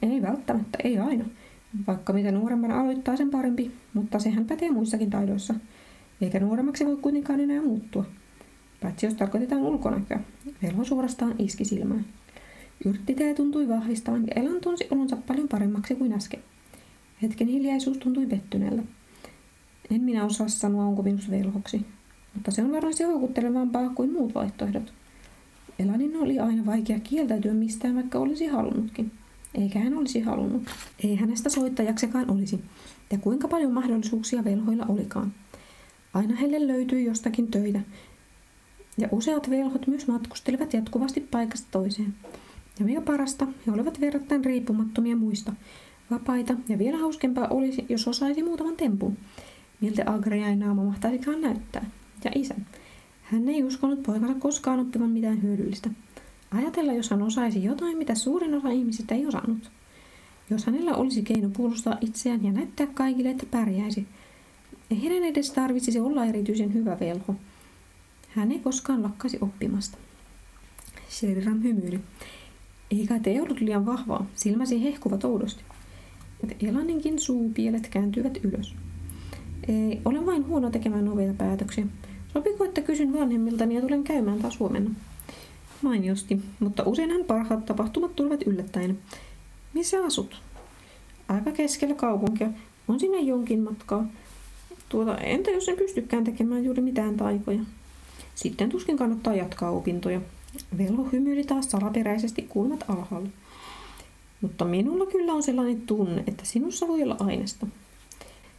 Ei 0.03 0.23
välttämättä, 0.23 0.79
ei 0.85 0.99
aina. 0.99 1.25
Vaikka 1.87 2.13
mitä 2.13 2.31
nuorempana 2.31 2.81
aloittaa 2.81 3.17
sen 3.17 3.31
parempi, 3.31 3.71
mutta 3.95 4.19
sehän 4.19 4.45
pätee 4.45 4.71
muissakin 4.71 5.11
taidoissa. 5.11 5.55
Eikä 6.21 6.41
nuoremmaksi 6.41 6.87
voi 6.87 6.97
kuitenkaan 6.97 7.41
enää 7.41 7.63
muuttua. 7.63 8.05
Paitsi 8.83 9.07
jos 9.07 9.15
tarkoitetaan 9.15 9.63
ulkonäköä. 9.63 10.21
Velho 10.63 10.85
suorastaan 10.85 11.35
iski 11.39 11.65
silmään. 11.65 12.07
Yrttitee 12.85 13.35
tuntui 13.35 13.69
vahvistavan 13.69 14.27
ja 14.27 14.43
Elan 14.43 14.61
tunsi 14.61 14.89
olonsa 14.91 15.17
paljon 15.17 15.49
paremmaksi 15.49 15.95
kuin 15.95 16.13
äsken. 16.13 16.43
Hetken 17.23 17.49
hiljaisuus 17.49 17.99
tuntui 17.99 18.27
pettyneeltä. 18.27 18.83
En 19.91 20.01
minä 20.01 20.25
osaa 20.25 20.49
sanoa, 20.49 20.85
onko 20.85 21.03
minus 21.03 21.31
velhoksi, 21.31 21.87
mutta 22.35 22.51
se 22.51 22.63
on 22.63 22.73
varmasti 22.73 23.05
houkuttelevampaa 23.05 23.89
kuin 23.89 24.13
muut 24.13 24.35
vaihtoehdot. 24.35 24.93
Elanin 25.79 26.17
oli 26.17 26.39
aina 26.39 26.67
vaikea 26.67 27.01
kieltäytyä 27.01 27.55
mistään, 27.55 27.95
vaikka 27.95 28.19
olisi 28.19 28.47
halunnutkin. 28.47 29.13
Eikä 29.55 29.79
hän 29.79 29.99
olisi 29.99 30.21
halunnut. 30.21 30.63
Ei 31.05 31.17
hänestä 31.17 31.49
soittajaksekaan 31.49 32.31
olisi. 32.31 32.65
Ja 33.11 33.19
kuinka 33.19 33.49
paljon 33.49 33.73
mahdollisuuksia 33.73 34.45
velhoilla 34.45 34.87
olikaan. 34.89 35.33
Aina 36.15 36.37
heille 36.37 36.67
löytyi 36.67 37.05
jostakin 37.05 37.51
töitä. 37.51 37.81
Ja 38.99 39.09
useat 39.13 39.51
velhot 39.51 39.87
myös 39.87 40.07
matkustelivat 40.07 40.75
jatkuvasti 40.75 41.21
paikasta 41.21 41.69
toiseen. 41.71 42.15
Ja 42.79 42.85
mikä 42.85 43.01
parasta, 43.01 43.47
he 43.67 43.73
olivat 43.73 44.01
verrattain 44.01 44.45
riippumattomia 44.45 45.17
muista. 45.17 45.53
Vapaita 46.11 46.55
ja 46.69 46.79
vielä 46.79 46.99
hauskempaa 46.99 47.49
olisi, 47.49 47.87
jos 47.89 48.09
osaisi 48.09 48.43
muutaman 48.43 48.77
tempun. 48.77 49.17
Miltä 49.81 50.03
Agriain 50.07 50.59
naama 50.59 50.85
mahtaisikaan 50.85 51.41
näyttää. 51.41 51.91
Ja 52.25 52.31
isä. 52.35 52.55
Hän 53.23 53.49
ei 53.49 53.65
uskonut 53.65 54.03
poikana 54.03 54.35
koskaan 54.35 54.81
oppivan 54.81 55.11
mitään 55.11 55.43
hyödyllistä. 55.43 55.91
Ajatella, 56.51 56.93
jos 56.93 57.11
hän 57.11 57.23
osaisi 57.23 57.65
jotain, 57.65 57.99
mitä 57.99 58.15
suurin 58.15 58.55
osa 58.55 58.71
ihmisistä 58.71 59.15
ei 59.15 59.27
osannut. 59.27 59.71
Jos 60.51 60.67
hänellä 60.67 60.95
olisi 60.95 61.23
keino 61.23 61.51
puolustaa 61.57 61.99
itseään 62.01 62.45
ja 62.45 62.53
näyttää 62.53 62.87
kaikille, 62.87 63.31
että 63.31 63.47
pärjäisi. 63.51 64.07
Ei 64.91 65.03
hänen 65.03 65.25
edes 65.25 65.51
tarvitsisi 65.51 66.01
olla 66.01 66.25
erityisen 66.25 66.75
hyvä 66.75 67.01
velho. 67.01 67.35
Hän 68.29 68.53
ei 68.53 68.59
koskaan 68.59 69.03
lakkasi 69.03 69.39
oppimasta. 69.41 69.99
Sheridan 71.11 71.63
hymyili. 71.63 72.01
Eikä 72.91 73.19
te 73.19 73.43
ollut 73.43 73.61
liian 73.61 73.87
vahvaa, 73.87 74.27
silmäsi 74.35 74.83
hehkuvat 74.83 75.25
oudosti. 75.25 75.65
Elaninkin 76.63 77.19
suupielet 77.19 77.89
kääntyivät 77.89 78.39
ylös. 78.45 78.75
Ei, 79.69 80.01
olen 80.05 80.27
vain 80.27 80.47
huono 80.47 80.71
tekemään 80.71 81.05
nopeita 81.05 81.35
päätöksiä. 81.35 81.87
Sopiko, 82.33 82.65
että 82.65 82.81
kysyn 82.81 83.13
vanhemmiltani 83.13 83.75
ja 83.75 83.81
tulen 83.81 84.05
käymään 84.05 84.39
taas 84.39 84.61
huomenna? 84.61 84.91
Mainiosti, 85.83 86.41
mutta 86.61 86.83
useinhan 86.83 87.25
parhaat 87.25 87.67
tapahtumat 87.67 88.17
tulevat 88.17 88.43
yllättäen. 88.47 88.99
Missä 89.75 90.05
asut? 90.05 90.43
Aika 91.29 91.53
keskellä 91.53 91.95
kaupunkia. 91.95 92.49
On 92.89 93.01
sinne 93.01 93.21
jonkin 93.21 93.61
matkaa. 93.61 94.07
Tuota, 94.89 95.19
entä 95.19 95.51
jos 95.51 95.69
en 95.69 95.77
pystykään 95.77 96.25
tekemään 96.25 96.65
juuri 96.65 96.83
mitään 96.83 97.17
taikoja? 97.17 97.61
Sitten 98.35 98.69
tuskin 98.69 98.97
kannattaa 98.97 99.35
jatkaa 99.35 99.71
opintoja. 99.71 100.21
Velho 100.79 101.05
hymyili 101.13 101.45
taas 101.45 101.71
salaperäisesti 101.71 102.43
kulmat 102.43 102.85
alhaalla. 102.89 103.29
Mutta 104.45 104.65
minulla 104.65 105.07
kyllä 105.07 105.33
on 105.33 105.43
sellainen 105.43 105.81
tunne, 105.81 106.25
että 106.27 106.45
sinussa 106.45 106.89
voi 106.89 107.03
olla 107.03 107.17
aineesta. 107.21 107.67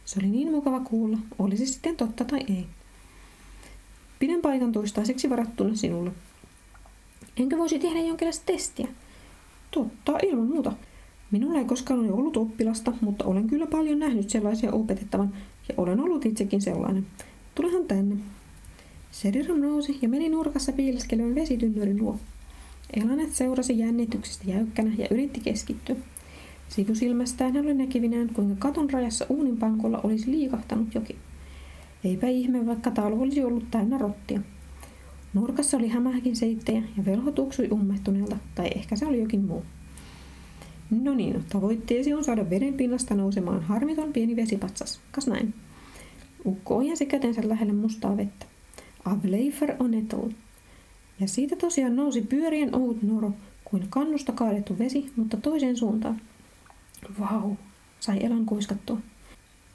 Se 0.04 0.18
oli 0.20 0.28
niin 0.28 0.50
mukava 0.50 0.80
kuulla, 0.80 1.18
oli 1.38 1.56
se 1.56 1.66
sitten 1.66 1.96
totta 1.96 2.24
tai 2.24 2.40
ei. 2.48 2.66
Pidän 4.18 4.40
paikan 4.40 4.72
toistaiseksi 4.72 5.30
varattuna 5.30 5.76
sinulle. 5.76 6.10
Enkä 7.36 7.58
voisi 7.58 7.78
tehdä 7.78 8.00
jonkinlaista 8.00 8.42
testiä? 8.46 8.88
Totta, 9.70 10.18
ilman 10.22 10.46
muuta. 10.46 10.72
Minulla 11.30 11.58
ei 11.58 11.64
koskaan 11.64 12.00
ole 12.00 12.12
ollut 12.12 12.36
oppilasta, 12.36 12.92
mutta 13.00 13.24
olen 13.24 13.46
kyllä 13.46 13.66
paljon 13.66 13.98
nähnyt 13.98 14.30
sellaisia 14.30 14.72
opetettavan 14.72 15.34
ja 15.68 15.74
olen 15.76 16.00
ollut 16.00 16.26
itsekin 16.26 16.62
sellainen. 16.62 17.06
Tulehan 17.54 17.84
tänne. 17.84 18.16
Sediram 19.10 19.60
nousi 19.60 19.98
ja 20.02 20.08
meni 20.08 20.28
nurkassa 20.28 20.72
piileskelyn 20.72 21.34
vesitynnyrin 21.34 21.98
luo. 21.98 22.18
Elanet 22.94 23.32
seurasi 23.32 23.78
jännityksestä 23.78 24.44
jäykkänä 24.50 24.92
ja 24.98 25.06
yritti 25.10 25.40
keskittyä. 25.40 25.96
Sivusilmästään 26.68 27.54
hän 27.54 27.64
oli 27.64 27.74
näkivinään, 27.74 28.28
kuinka 28.28 28.54
katon 28.58 28.90
rajassa 28.90 29.26
uunin 29.28 29.56
pankolla 29.56 30.00
olisi 30.02 30.30
liikahtanut 30.30 30.94
jokin. 30.94 31.16
Eipä 32.04 32.26
ihme, 32.26 32.66
vaikka 32.66 32.90
talvo 32.90 33.22
olisi 33.22 33.44
ollut 33.44 33.70
täynnä 33.70 33.98
rottia. 33.98 34.40
Nurkassa 35.34 35.76
oli 35.76 35.88
hämähäkin 35.88 36.36
seittejä 36.36 36.82
ja 36.96 37.04
velho 37.04 37.30
tuksui 37.30 37.68
ummehtuneelta, 37.72 38.36
tai 38.54 38.70
ehkä 38.76 38.96
se 38.96 39.06
oli 39.06 39.20
jokin 39.20 39.44
muu. 39.44 39.62
No 40.90 41.14
niin, 41.14 41.44
tavoitteesi 41.48 42.14
on 42.14 42.24
saada 42.24 42.50
veden 42.50 42.74
pinnasta 42.74 43.14
nousemaan 43.14 43.62
harmiton 43.62 44.12
pieni 44.12 44.36
vesipatsas. 44.36 45.00
Kas 45.10 45.26
näin. 45.26 45.54
Ukko 46.44 46.76
ojensi 46.76 47.06
kätensä 47.06 47.48
lähelle 47.48 47.72
mustaa 47.72 48.16
vettä. 48.16 48.46
Avleifer 49.04 49.72
on 49.78 49.94
etul. 49.94 50.30
Ja 51.20 51.28
siitä 51.28 51.56
tosiaan 51.56 51.96
nousi 51.96 52.20
pyörien 52.20 52.74
ohut 52.74 53.02
noro 53.02 53.32
kuin 53.64 53.86
kannusta 53.90 54.32
kaadettu 54.32 54.78
vesi, 54.78 55.12
mutta 55.16 55.36
toiseen 55.36 55.76
suuntaan. 55.76 56.20
Vau, 57.20 57.54
sai 58.00 58.24
Elan 58.24 58.46
kuiskattua. 58.46 58.98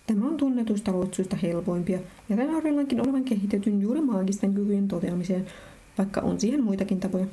Tämä 0.07 0.27
on 0.27 0.37
tunnetuista 0.37 0.91
loitsuista 0.91 1.35
helpoimpia, 1.35 1.99
ja 2.29 2.35
sen 2.35 2.55
arvellaankin 2.55 3.01
olevan 3.01 3.23
kehitetyn 3.23 3.81
juuri 3.81 4.01
maagisten 4.01 4.53
kykyjen 4.53 4.87
toteamiseen, 4.87 5.45
vaikka 5.97 6.21
on 6.21 6.39
siihen 6.39 6.63
muitakin 6.63 6.99
tapoja. 6.99 7.25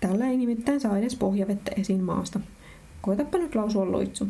Tällä 0.00 0.28
ei 0.28 0.36
nimittäin 0.36 0.80
saa 0.80 0.98
edes 0.98 1.16
pohjavettä 1.16 1.70
esiin 1.76 2.04
maasta. 2.04 2.40
Koetapa 3.02 3.38
nyt 3.38 3.54
lausua 3.54 3.92
loitsu. 3.92 4.28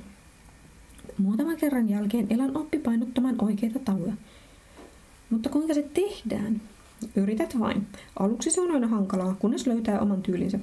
Muutaman 1.18 1.56
kerran 1.56 1.88
jälkeen 1.88 2.26
Elan 2.30 2.56
oppi 2.56 2.78
painottamaan 2.78 3.36
oikeita 3.38 3.78
tapoja. 3.78 4.12
Mutta 5.30 5.48
kuinka 5.48 5.74
se 5.74 5.82
tehdään? 5.94 6.60
Yrität 7.16 7.58
vain. 7.58 7.86
Aluksi 8.18 8.50
se 8.50 8.60
on 8.60 8.70
aina 8.70 8.88
hankalaa, 8.88 9.36
kunnes 9.38 9.66
löytää 9.66 10.00
oman 10.00 10.22
tyylinsä. 10.22 10.58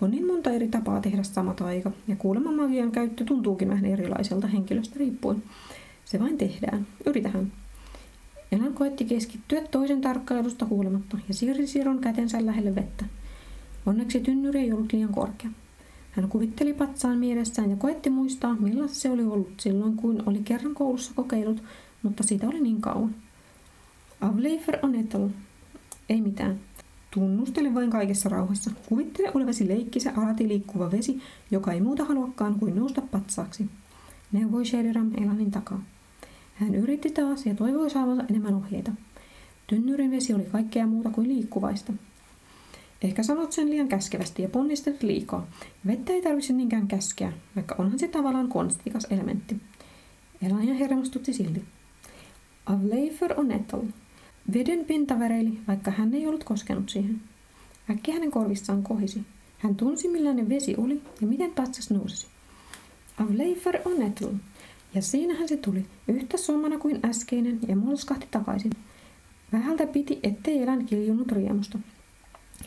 On 0.00 0.10
niin 0.10 0.26
monta 0.26 0.50
eri 0.50 0.68
tapaa 0.68 1.00
tehdä 1.00 1.22
sama 1.22 1.54
taika, 1.54 1.90
ja 2.08 2.16
kuulemma 2.16 2.52
magian 2.52 2.92
käyttö 2.92 3.24
tuntuukin 3.24 3.68
vähän 3.68 3.84
erilaiselta 3.84 4.46
henkilöstä 4.46 4.98
riippuen. 4.98 5.42
Se 6.04 6.20
vain 6.20 6.38
tehdään. 6.38 6.86
Yritähän. 7.06 7.52
Elan 8.52 8.74
koetti 8.74 9.04
keskittyä 9.04 9.60
toisen 9.70 10.00
tarkkailusta 10.00 10.66
huolimatta 10.66 11.18
ja 11.28 11.34
siirsi 11.34 11.66
Siron 11.66 11.98
kätensä 11.98 12.46
lähelle 12.46 12.74
vettä. 12.74 13.04
Onneksi 13.86 14.20
tynnyri 14.20 14.60
ei 14.60 14.72
ollut 14.72 14.92
liian 14.92 15.12
korkea. 15.12 15.50
Hän 16.10 16.28
kuvitteli 16.28 16.74
patsaan 16.74 17.18
mielessään 17.18 17.70
ja 17.70 17.76
koetti 17.76 18.10
muistaa, 18.10 18.56
millaista 18.60 18.96
se 18.98 19.10
oli 19.10 19.24
ollut 19.24 19.60
silloin, 19.60 19.96
kun 19.96 20.22
oli 20.26 20.40
kerran 20.44 20.74
koulussa 20.74 21.12
kokeilut, 21.14 21.62
mutta 22.02 22.22
siitä 22.22 22.48
oli 22.48 22.60
niin 22.60 22.80
kauan. 22.80 23.14
Avleifer 24.20 24.78
on 24.82 24.94
etel. 24.94 25.28
Ei 26.08 26.20
mitään. 26.20 26.60
Tunnustele 27.10 27.74
vain 27.74 27.90
kaikessa 27.90 28.28
rauhassa. 28.28 28.70
Kuvittele 28.88 29.30
olevasi 29.34 29.68
leikkisä 29.68 30.12
alati 30.16 30.48
liikkuva 30.48 30.90
vesi, 30.90 31.20
joka 31.50 31.72
ei 31.72 31.80
muuta 31.80 32.04
haluakaan 32.04 32.54
kuin 32.58 32.76
nousta 32.76 33.00
patsaaksi. 33.00 33.66
Neuvoi 34.32 34.64
Sheriram 34.64 35.10
Elanin 35.22 35.50
takaa. 35.50 35.82
Hän 36.54 36.74
yritti 36.74 37.10
taas 37.10 37.46
ja 37.46 37.54
toivoi 37.54 37.90
saavansa 37.90 38.24
enemmän 38.30 38.54
ohjeita. 38.54 38.92
Tynnyrin 39.66 40.10
vesi 40.10 40.34
oli 40.34 40.44
kaikkea 40.44 40.86
muuta 40.86 41.10
kuin 41.10 41.28
liikkuvaista. 41.28 41.92
Ehkä 43.02 43.22
sanot 43.22 43.52
sen 43.52 43.70
liian 43.70 43.88
käskevästi 43.88 44.42
ja 44.42 44.48
ponnistelet 44.48 45.02
liikaa. 45.02 45.46
Vettä 45.86 46.12
ei 46.12 46.22
tarvitse 46.22 46.52
niinkään 46.52 46.88
käskeä, 46.88 47.32
vaikka 47.56 47.74
onhan 47.78 47.98
se 47.98 48.08
tavallaan 48.08 48.48
konstikas 48.48 49.06
elementti. 49.10 49.56
Elania 50.42 50.74
hermostutti 50.74 51.32
silti. 51.32 51.64
Avleifer 52.66 53.40
on 53.40 53.52
etel. 53.52 53.80
Veden 54.54 54.84
pinta 54.84 55.18
väreili, 55.18 55.58
vaikka 55.68 55.90
hän 55.90 56.14
ei 56.14 56.26
ollut 56.26 56.44
koskenut 56.44 56.88
siihen. 56.88 57.20
Äkki 57.90 58.12
hänen 58.12 58.30
korvissaan 58.30 58.82
kohisi. 58.82 59.22
Hän 59.58 59.76
tunsi 59.76 60.08
millainen 60.08 60.48
vesi 60.48 60.74
oli 60.78 61.02
ja 61.20 61.26
miten 61.26 61.52
patsas 61.52 61.90
nousisi. 61.90 62.26
Avleifer 63.18 63.78
on 63.84 64.02
etel. 64.02 64.34
Ja 64.94 65.02
siinähän 65.02 65.48
se 65.48 65.56
tuli, 65.56 65.86
yhtä 66.08 66.36
sommana 66.36 66.78
kuin 66.78 67.00
äskeinen, 67.04 67.60
ja 67.68 67.76
molskahti 67.76 68.26
takaisin. 68.30 68.72
Vähältä 69.52 69.86
piti, 69.86 70.20
ettei 70.22 70.62
elän 70.62 70.86
kiljunut 70.86 71.32
riemusta. 71.32 71.78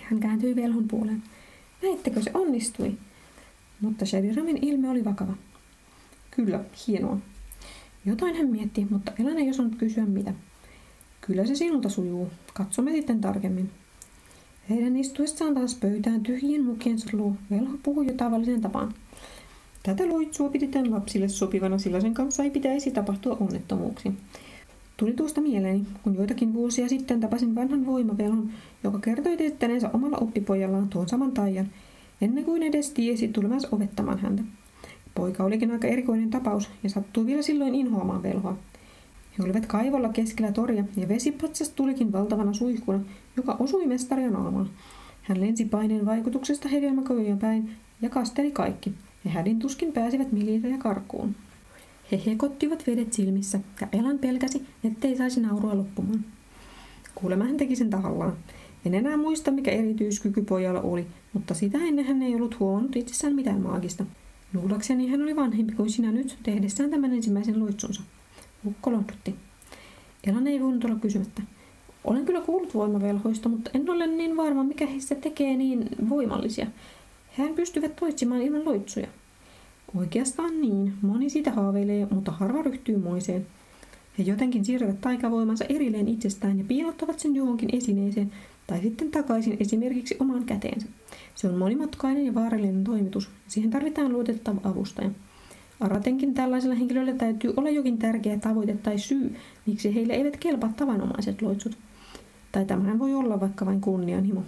Hän 0.02 0.20
kääntyi 0.20 0.56
velhon 0.56 0.88
puoleen. 0.88 1.24
Näittekö 1.84 2.22
se 2.22 2.32
onnistui? 2.34 2.98
Mutta 3.82 4.06
Shadiramin 4.06 4.60
ilme 4.62 4.90
oli 4.90 5.06
vakava. 5.06 5.34
Kyllä, 6.32 6.64
hienoa. 6.88 7.18
Jotain 8.06 8.36
hän 8.36 8.48
mietti, 8.48 8.88
mutta 8.90 9.12
Elan 9.20 9.38
ei 9.38 9.50
osannut 9.50 9.76
kysyä 9.76 10.06
mitä. 10.06 10.34
Kyllä 11.26 11.46
se 11.46 11.56
sinulta 11.56 11.90
sujuu. 11.90 12.28
Katsomme 12.54 12.92
sitten 12.92 13.22
tarkemmin. 13.22 13.70
Heidän 14.70 14.98
istuessaan 14.98 15.54
taas 15.54 15.76
pöytään 15.76 16.24
tyhjien 16.24 16.64
mukiensa 16.64 17.10
luo 17.14 17.34
velho 17.52 17.78
puhui 17.84 18.08
jo 18.08 18.14
tavallisen 18.14 18.62
tapaan. 18.62 18.94
Tätä 19.84 20.10
loitsua 20.10 20.50
pidetään 20.50 20.92
lapsille 20.92 21.28
sopivana, 21.28 21.78
sillä 21.78 22.02
sen 22.02 22.14
kanssa 22.14 22.44
ei 22.44 22.50
pitäisi 22.50 22.92
tapahtua 22.92 23.38
onnettomuuksia. 23.40 24.12
Tuli 24.98 25.14
tuosta 25.14 25.42
mieleeni, 25.42 25.86
kun 26.04 26.16
joitakin 26.16 26.54
vuosia 26.54 26.90
sitten 26.90 27.20
tapasin 27.20 27.56
vanhan 27.56 27.86
voimavelhon, 27.86 28.50
joka 28.84 29.00
kertoi 29.00 29.38
teettäneensä 29.38 29.90
omalla 29.94 30.18
oppipojallaan 30.18 30.90
tuon 30.90 31.10
saman 31.10 31.32
taian, 31.32 31.70
ennen 32.22 32.46
kuin 32.46 32.64
edes 32.64 32.90
tiesi 32.90 33.28
tulevansa 33.28 33.68
ovettamaan 33.72 34.20
häntä. 34.20 34.44
Poika 35.16 35.44
olikin 35.44 35.72
aika 35.72 35.88
erikoinen 35.88 36.30
tapaus 36.30 36.70
ja 36.84 36.90
sattui 36.90 37.26
vielä 37.26 37.42
silloin 37.42 37.76
inhoamaan 37.76 38.24
velhoa. 38.24 38.58
He 39.38 39.44
olivat 39.44 39.66
kaivolla 39.66 40.10
keskellä 40.10 40.52
toria 40.52 40.84
ja 40.98 41.08
vesipatsas 41.08 41.70
tulikin 41.70 42.12
valtavana 42.12 42.54
suihkuna, 42.54 43.00
joka 43.38 43.56
osui 43.60 43.88
mestaria 43.88 44.32
naamaan. 44.32 44.70
Hän 45.22 45.42
lensi 45.42 45.66
paineen 45.66 46.06
vaikutuksesta 46.06 46.70
hedelmäköjön 46.70 47.40
päin 47.40 47.72
ja 48.02 48.10
kasteli 48.10 48.52
kaikki, 48.52 48.94
ja 49.26 49.32
hädin 49.32 49.60
tuskin 49.60 49.94
pääsivät 49.94 50.32
militä 50.32 50.68
ja 50.68 50.78
karkuun. 50.78 51.36
He 52.12 52.22
hekottivat 52.26 52.88
vedet 52.88 53.14
silmissä, 53.14 53.60
ja 53.82 53.88
Elan 53.92 54.20
pelkäsi, 54.20 54.66
ettei 54.84 55.18
saisi 55.18 55.42
naurua 55.42 55.78
loppumaan. 55.78 56.26
Kuulemma 57.16 57.46
hän 57.46 57.58
teki 57.58 57.76
sen 57.76 57.90
tahallaan. 57.90 58.34
En 58.86 58.94
enää 58.94 59.18
muista, 59.18 59.52
mikä 59.52 59.72
erityiskyky 59.72 60.42
pojalla 60.42 60.82
oli, 60.82 61.08
mutta 61.34 61.54
sitä 61.54 61.78
ennen 61.78 62.06
hän 62.06 62.22
ei 62.22 62.36
ollut 62.36 62.60
huomannut 62.60 62.96
itsessään 62.96 63.36
mitään 63.36 63.62
maagista. 63.62 64.06
Luulakseni 64.54 65.08
hän 65.08 65.22
oli 65.22 65.36
vanhempi 65.36 65.74
kuin 65.74 65.90
sinä 65.90 66.12
nyt 66.12 66.38
tehdessään 66.44 66.90
tämän 66.90 67.14
ensimmäisen 67.14 67.60
loitsunsa. 67.60 68.02
Ukko 68.66 68.92
lohdutti. 68.92 69.36
Elan 70.28 70.48
ei 70.48 70.62
voinut 70.62 70.84
olla 70.84 70.96
kysymättä. 70.96 71.42
Olen 72.04 72.26
kyllä 72.26 72.42
kuullut 72.42 72.74
voimavelhoista, 72.74 73.50
mutta 73.50 73.72
en 73.74 73.90
ole 73.90 74.08
niin 74.08 74.38
varma, 74.38 74.64
mikä 74.64 74.88
heistä 74.88 75.16
tekee 75.16 75.58
niin 75.58 75.90
voimallisia. 76.10 76.68
Hän 77.38 77.54
pystyvät 77.54 77.96
toitsimaan 77.96 78.42
ilman 78.42 78.66
loitsuja. 78.66 79.08
Oikeastaan 79.96 80.62
niin. 80.62 80.94
Moni 81.02 81.30
siitä 81.30 81.52
haaveilee, 81.52 82.08
mutta 82.12 82.32
harva 82.32 82.62
ryhtyy 82.62 82.98
moiseen. 82.98 83.48
He 84.18 84.24
jotenkin 84.24 84.66
siirtävät 84.66 85.02
taikavoimansa 85.02 85.66
erilleen 85.70 86.08
itsestään 86.08 86.58
ja 86.58 86.66
piilottavat 86.68 87.20
sen 87.20 87.36
johonkin 87.36 87.70
esineeseen 87.74 88.32
tai 88.68 88.82
sitten 88.82 89.12
takaisin 89.12 89.58
esimerkiksi 89.60 90.18
omaan 90.20 90.44
käteensä. 90.44 90.88
Se 91.36 91.48
on 91.48 91.58
monimutkainen 91.58 92.26
ja 92.26 92.34
vaarallinen 92.34 92.84
toimitus. 92.84 93.30
Siihen 93.48 93.72
tarvitaan 93.72 94.14
luotettava 94.14 94.70
avustaja. 94.70 95.10
Aratenkin 95.80 96.34
tällaisella 96.34 96.76
henkilöllä 96.76 97.14
täytyy 97.14 97.54
olla 97.58 97.70
jokin 97.70 97.98
tärkeä 97.98 98.40
tavoite 98.40 98.74
tai 98.74 99.00
syy, 99.00 99.36
miksi 99.66 99.96
heille 99.96 100.14
eivät 100.14 100.38
kelpaa 100.38 100.74
tavanomaiset 100.78 101.42
loitsut. 101.42 101.78
Tai 102.52 102.66
tämähän 102.66 103.00
voi 103.00 103.14
olla 103.14 103.40
vaikka 103.40 103.66
vain 103.66 103.82
kunnianhimo. 103.82 104.44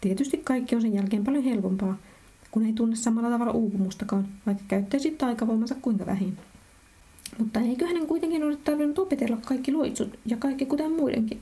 Tietysti 0.00 0.36
kaikki 0.36 0.76
on 0.76 0.82
sen 0.82 0.94
jälkeen 0.94 1.24
paljon 1.24 1.44
helpompaa, 1.44 1.96
kun 2.50 2.66
ei 2.66 2.72
tunne 2.72 2.96
samalla 2.96 3.30
tavalla 3.30 3.52
uupumustakaan, 3.52 4.28
vaikka 4.46 4.64
käyttäisi 4.68 5.10
taikavoimansa 5.10 5.74
kuinka 5.82 6.06
vähin. 6.06 6.36
Mutta 7.38 7.60
eikö 7.60 7.86
hänen 7.86 8.06
kuitenkin 8.06 8.44
ole 8.44 8.56
tarvinnut 8.56 8.98
opetella 8.98 9.36
kaikki 9.46 9.72
loitsut 9.72 10.18
ja 10.26 10.36
kaikki 10.36 10.66
kuten 10.66 10.92
muidenkin? 10.92 11.40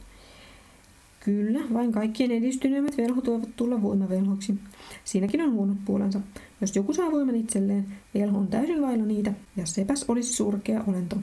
Kyllä, 1.24 1.60
vain 1.72 1.92
kaikkien 1.92 2.30
edistyneimmät 2.30 2.96
velhot 2.96 3.26
voivat 3.26 3.48
tulla 3.56 3.82
voimavelhoksi. 3.82 4.54
Siinäkin 5.04 5.42
on 5.42 5.52
huonot 5.52 5.76
puolensa. 5.84 6.20
Jos 6.60 6.76
joku 6.76 6.92
saa 6.92 7.10
voiman 7.10 7.34
itselleen, 7.34 7.86
velho 8.14 8.38
on 8.38 8.48
täysin 8.48 8.82
vailla 8.82 9.04
niitä, 9.04 9.32
ja 9.56 9.66
sepäs 9.66 10.04
olisi 10.08 10.32
surkea 10.32 10.84
olento. 10.86 11.16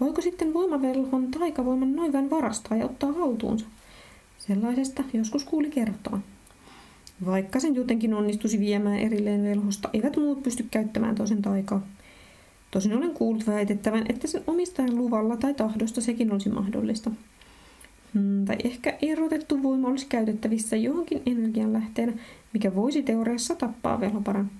Voiko 0.00 0.20
sitten 0.20 0.54
voimavelhon 0.54 1.30
taikavoiman 1.30 1.96
noin 1.96 2.12
vain 2.12 2.30
varastaa 2.30 2.76
ja 2.76 2.84
ottaa 2.84 3.12
haltuunsa? 3.12 3.66
Sellaisesta 4.38 5.04
joskus 5.12 5.44
kuuli 5.44 5.70
kertoa. 5.70 6.20
Vaikka 7.26 7.60
sen 7.60 7.74
jotenkin 7.74 8.14
onnistuisi 8.14 8.60
viemään 8.60 8.98
erilleen 8.98 9.44
velhosta, 9.44 9.90
eivät 9.92 10.16
muut 10.16 10.42
pysty 10.42 10.66
käyttämään 10.70 11.14
toisen 11.14 11.42
taikaa. 11.42 11.86
Tosin 12.70 12.96
olen 12.96 13.14
kuullut 13.14 13.46
väitettävän, 13.46 14.06
että 14.08 14.26
sen 14.26 14.42
omistajan 14.46 14.96
luvalla 14.96 15.36
tai 15.36 15.54
tahdosta 15.54 16.00
sekin 16.00 16.32
olisi 16.32 16.48
mahdollista. 16.48 17.10
Hmm, 18.16 18.44
tai 18.44 18.56
ehkä 18.64 18.98
erotettu 19.02 19.62
voima 19.62 19.88
olisi 19.88 20.06
käytettävissä 20.06 20.76
johonkin 20.76 21.22
energianlähteenä, 21.26 22.12
mikä 22.52 22.74
voisi 22.74 23.02
teoriassa 23.02 23.54
tappaa 23.54 24.00
velhoparan. 24.00 24.50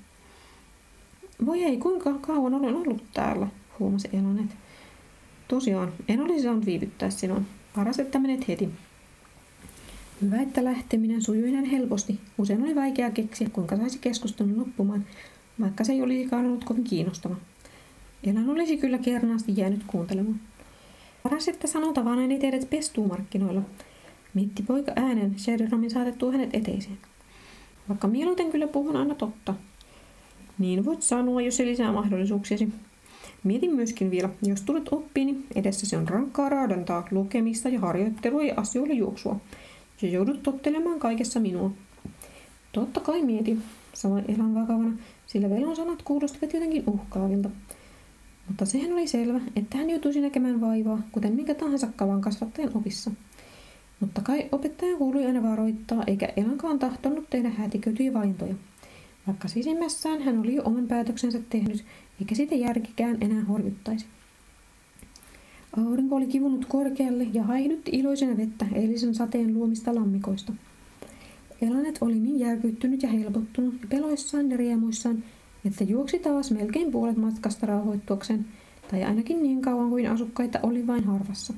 Voi 1.46 1.62
ei, 1.62 1.76
kuinka 1.76 2.14
kauan 2.14 2.54
olen 2.54 2.74
ollut 2.74 3.04
täällä, 3.14 3.46
huomasi 3.78 4.08
Elonet. 4.12 4.56
Tosiaan, 5.48 5.92
en 6.08 6.20
olisi 6.20 6.42
saanut 6.42 6.66
viivyttää 6.66 7.10
sinua. 7.10 7.40
Paras, 7.74 7.98
että 7.98 8.18
menet 8.18 8.48
heti. 8.48 8.68
Hyvä, 10.22 10.36
että 10.36 10.64
lähteminen 10.64 11.22
sujui 11.22 11.50
näin 11.50 11.64
helposti. 11.64 12.20
Usein 12.38 12.62
oli 12.62 12.74
vaikea 12.74 13.10
keksiä, 13.10 13.48
kuinka 13.52 13.76
saisi 13.76 13.98
keskustelun 13.98 14.58
loppumaan, 14.58 15.04
vaikka 15.60 15.84
se 15.84 15.92
ei 15.92 16.02
olisikaan 16.02 16.46
ollut 16.46 16.64
kovin 16.64 16.84
kiinnostava. 16.84 17.36
Elan 18.24 18.50
olisi 18.50 18.76
kyllä 18.76 18.98
kernaasti 18.98 19.52
jäänyt 19.56 19.82
kuuntelemaan. 19.86 20.40
Paras, 21.26 21.48
että 21.48 21.66
sanotavan 21.66 22.30
ei 22.30 22.38
teidät 22.38 22.70
pestuu 22.70 23.08
markkinoilla. 23.08 23.62
mitti 24.34 24.62
poika 24.62 24.92
äänen 24.96 25.38
Sheridamin 25.38 25.90
saatettua 25.90 26.32
hänet 26.32 26.50
eteiseen. 26.52 26.98
Vaikka 27.88 28.08
mieluiten 28.08 28.50
kyllä 28.50 28.66
puhun 28.66 28.96
aina 28.96 29.14
totta. 29.14 29.54
Niin 30.58 30.84
voit 30.84 31.02
sanoa, 31.02 31.40
jos 31.40 31.56
se 31.56 31.64
lisää 31.66 31.92
mahdollisuuksiasi. 31.92 32.68
Mietin 33.44 33.74
myöskin 33.74 34.10
vielä, 34.10 34.28
jos 34.42 34.62
tulet 34.62 34.88
oppiin, 34.92 35.26
niin 35.26 35.46
edessä 35.54 35.86
se 35.86 35.96
on 35.96 36.08
rankkaa 36.08 36.48
raadantaa, 36.48 37.08
lukemista 37.10 37.68
ja 37.68 37.80
harjoittelua 37.80 38.42
ja 38.42 38.54
asioille 38.56 38.94
juoksua. 38.94 39.36
Ja 40.02 40.08
joudut 40.08 40.42
tottelemaan 40.42 40.98
kaikessa 40.98 41.40
minua. 41.40 41.70
Totta 42.72 43.00
kai 43.00 43.22
mietin, 43.22 43.62
sanoin 43.92 44.24
Elan 44.28 44.54
vakavana, 44.54 44.92
sillä 45.26 45.50
velon 45.50 45.76
sanat 45.76 46.02
kuulostivat 46.02 46.52
jotenkin 46.52 46.84
uhkaavilta. 46.86 47.50
Mutta 48.48 48.66
sehän 48.66 48.92
oli 48.92 49.06
selvä, 49.06 49.40
että 49.56 49.78
hän 49.78 49.90
joutuisi 49.90 50.20
näkemään 50.20 50.60
vaivaa, 50.60 51.02
kuten 51.12 51.34
mikä 51.34 51.54
tahansa 51.54 51.86
kavan 51.96 52.20
kasvattajan 52.20 52.76
opissa. 52.76 53.10
Mutta 54.00 54.20
kai 54.20 54.48
opettaja 54.52 54.96
kuului 54.96 55.26
aina 55.26 55.42
varoittaa, 55.42 56.04
eikä 56.06 56.28
Elankaan 56.36 56.78
tahtonut 56.78 57.30
tehdä 57.30 57.48
hätiköityjä 57.48 58.12
valintoja. 58.12 58.54
Vaikka 59.26 59.48
sisimmässään 59.48 60.22
hän 60.22 60.38
oli 60.38 60.54
jo 60.54 60.62
oman 60.64 60.86
päätöksensä 60.86 61.40
tehnyt, 61.48 61.84
eikä 62.20 62.34
sitä 62.34 62.54
järkikään 62.54 63.18
enää 63.20 63.44
horjuttaisi. 63.44 64.06
Aurinko 65.76 66.16
oli 66.16 66.26
kivunut 66.26 66.64
korkealle 66.64 67.26
ja 67.32 67.42
haidutti 67.42 67.90
iloisena 67.94 68.36
vettä 68.36 68.66
eilisen 68.74 69.14
sateen 69.14 69.54
luomista 69.54 69.94
lammikoista. 69.94 70.52
Elanet 71.62 71.98
oli 72.00 72.14
niin 72.14 72.38
järkyttynyt 72.38 73.02
ja 73.02 73.08
helpottunut 73.08 73.74
ja 73.80 73.86
peloissaan 73.88 74.50
ja 74.50 74.56
riemuissaan, 74.56 75.24
että 75.66 75.84
juoksi 75.84 76.18
taas 76.18 76.50
melkein 76.50 76.92
puolet 76.92 77.16
matkasta 77.16 77.66
rauhoittuakseen, 77.66 78.46
tai 78.90 79.04
ainakin 79.04 79.42
niin 79.42 79.62
kauan 79.62 79.90
kuin 79.90 80.10
asukkaita 80.10 80.58
oli 80.62 80.86
vain 80.86 81.04
harvassa. 81.04 81.54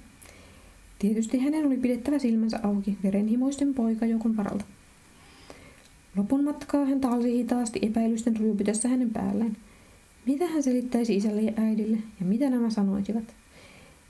Tietysti 0.99 1.39
hänen 1.39 1.67
oli 1.67 1.77
pidettävä 1.77 2.19
silmänsä 2.19 2.61
auki 2.63 2.99
verenhimoisten 3.03 3.75
poikajoukon 3.75 4.37
varalta. 4.37 4.65
Lopun 6.17 6.45
matkaa 6.45 6.85
hän 6.85 7.01
talsi 7.01 7.33
hitaasti 7.33 7.79
epäilysten 7.83 8.37
ryöpytessä 8.37 8.89
hänen 8.89 9.11
päälleen. 9.11 9.57
Mitä 10.27 10.47
hän 10.47 10.63
selittäisi 10.63 11.17
isälle 11.17 11.41
ja 11.41 11.53
äidille 11.57 11.99
ja 12.21 12.27
mitä 12.27 12.51
nämä 12.51 12.71
sanoisivat? 12.71 13.35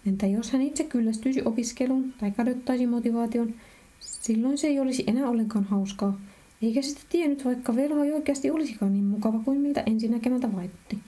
Entä 0.07 0.27
jos 0.27 0.53
hän 0.53 0.63
itse 0.63 0.85
kyllästyisi 0.85 1.43
opiskeluun 1.45 2.15
tai 2.21 2.31
kadottaisi 2.31 2.87
motivaation, 2.87 3.55
silloin 4.01 4.59
se 4.59 4.67
ei 4.67 4.81
olisi 4.81 5.05
enää 5.07 5.29
ollenkaan 5.29 5.65
hauskaa, 5.65 6.21
eikä 6.63 6.83
sitä 6.83 7.01
tiennyt, 7.09 7.45
vaikka 7.45 7.77
velho 7.77 8.05
ei 8.05 8.13
oikeasti 8.13 8.51
olisikaan 8.51 8.93
niin 8.93 9.05
mukava 9.05 9.39
kuin 9.39 9.61
miltä 9.61 9.83
ensinäkemältä 9.87 10.53
vaikutti. 10.57 10.99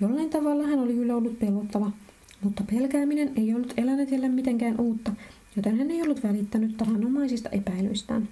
Jollain 0.00 0.30
tavalla 0.30 0.66
hän 0.66 0.78
oli 0.78 0.94
kyllä 0.94 1.16
ollut 1.16 1.38
pelottava, 1.38 1.90
mutta 2.42 2.64
pelkääminen 2.70 3.32
ei 3.36 3.54
ollut 3.54 3.74
elänyt 3.76 4.34
mitenkään 4.34 4.80
uutta, 4.80 5.12
joten 5.56 5.78
hän 5.78 5.90
ei 5.90 6.02
ollut 6.02 6.22
välittänyt 6.22 6.76
tavanomaisista 6.76 7.48
epäilyistään. 7.48 8.28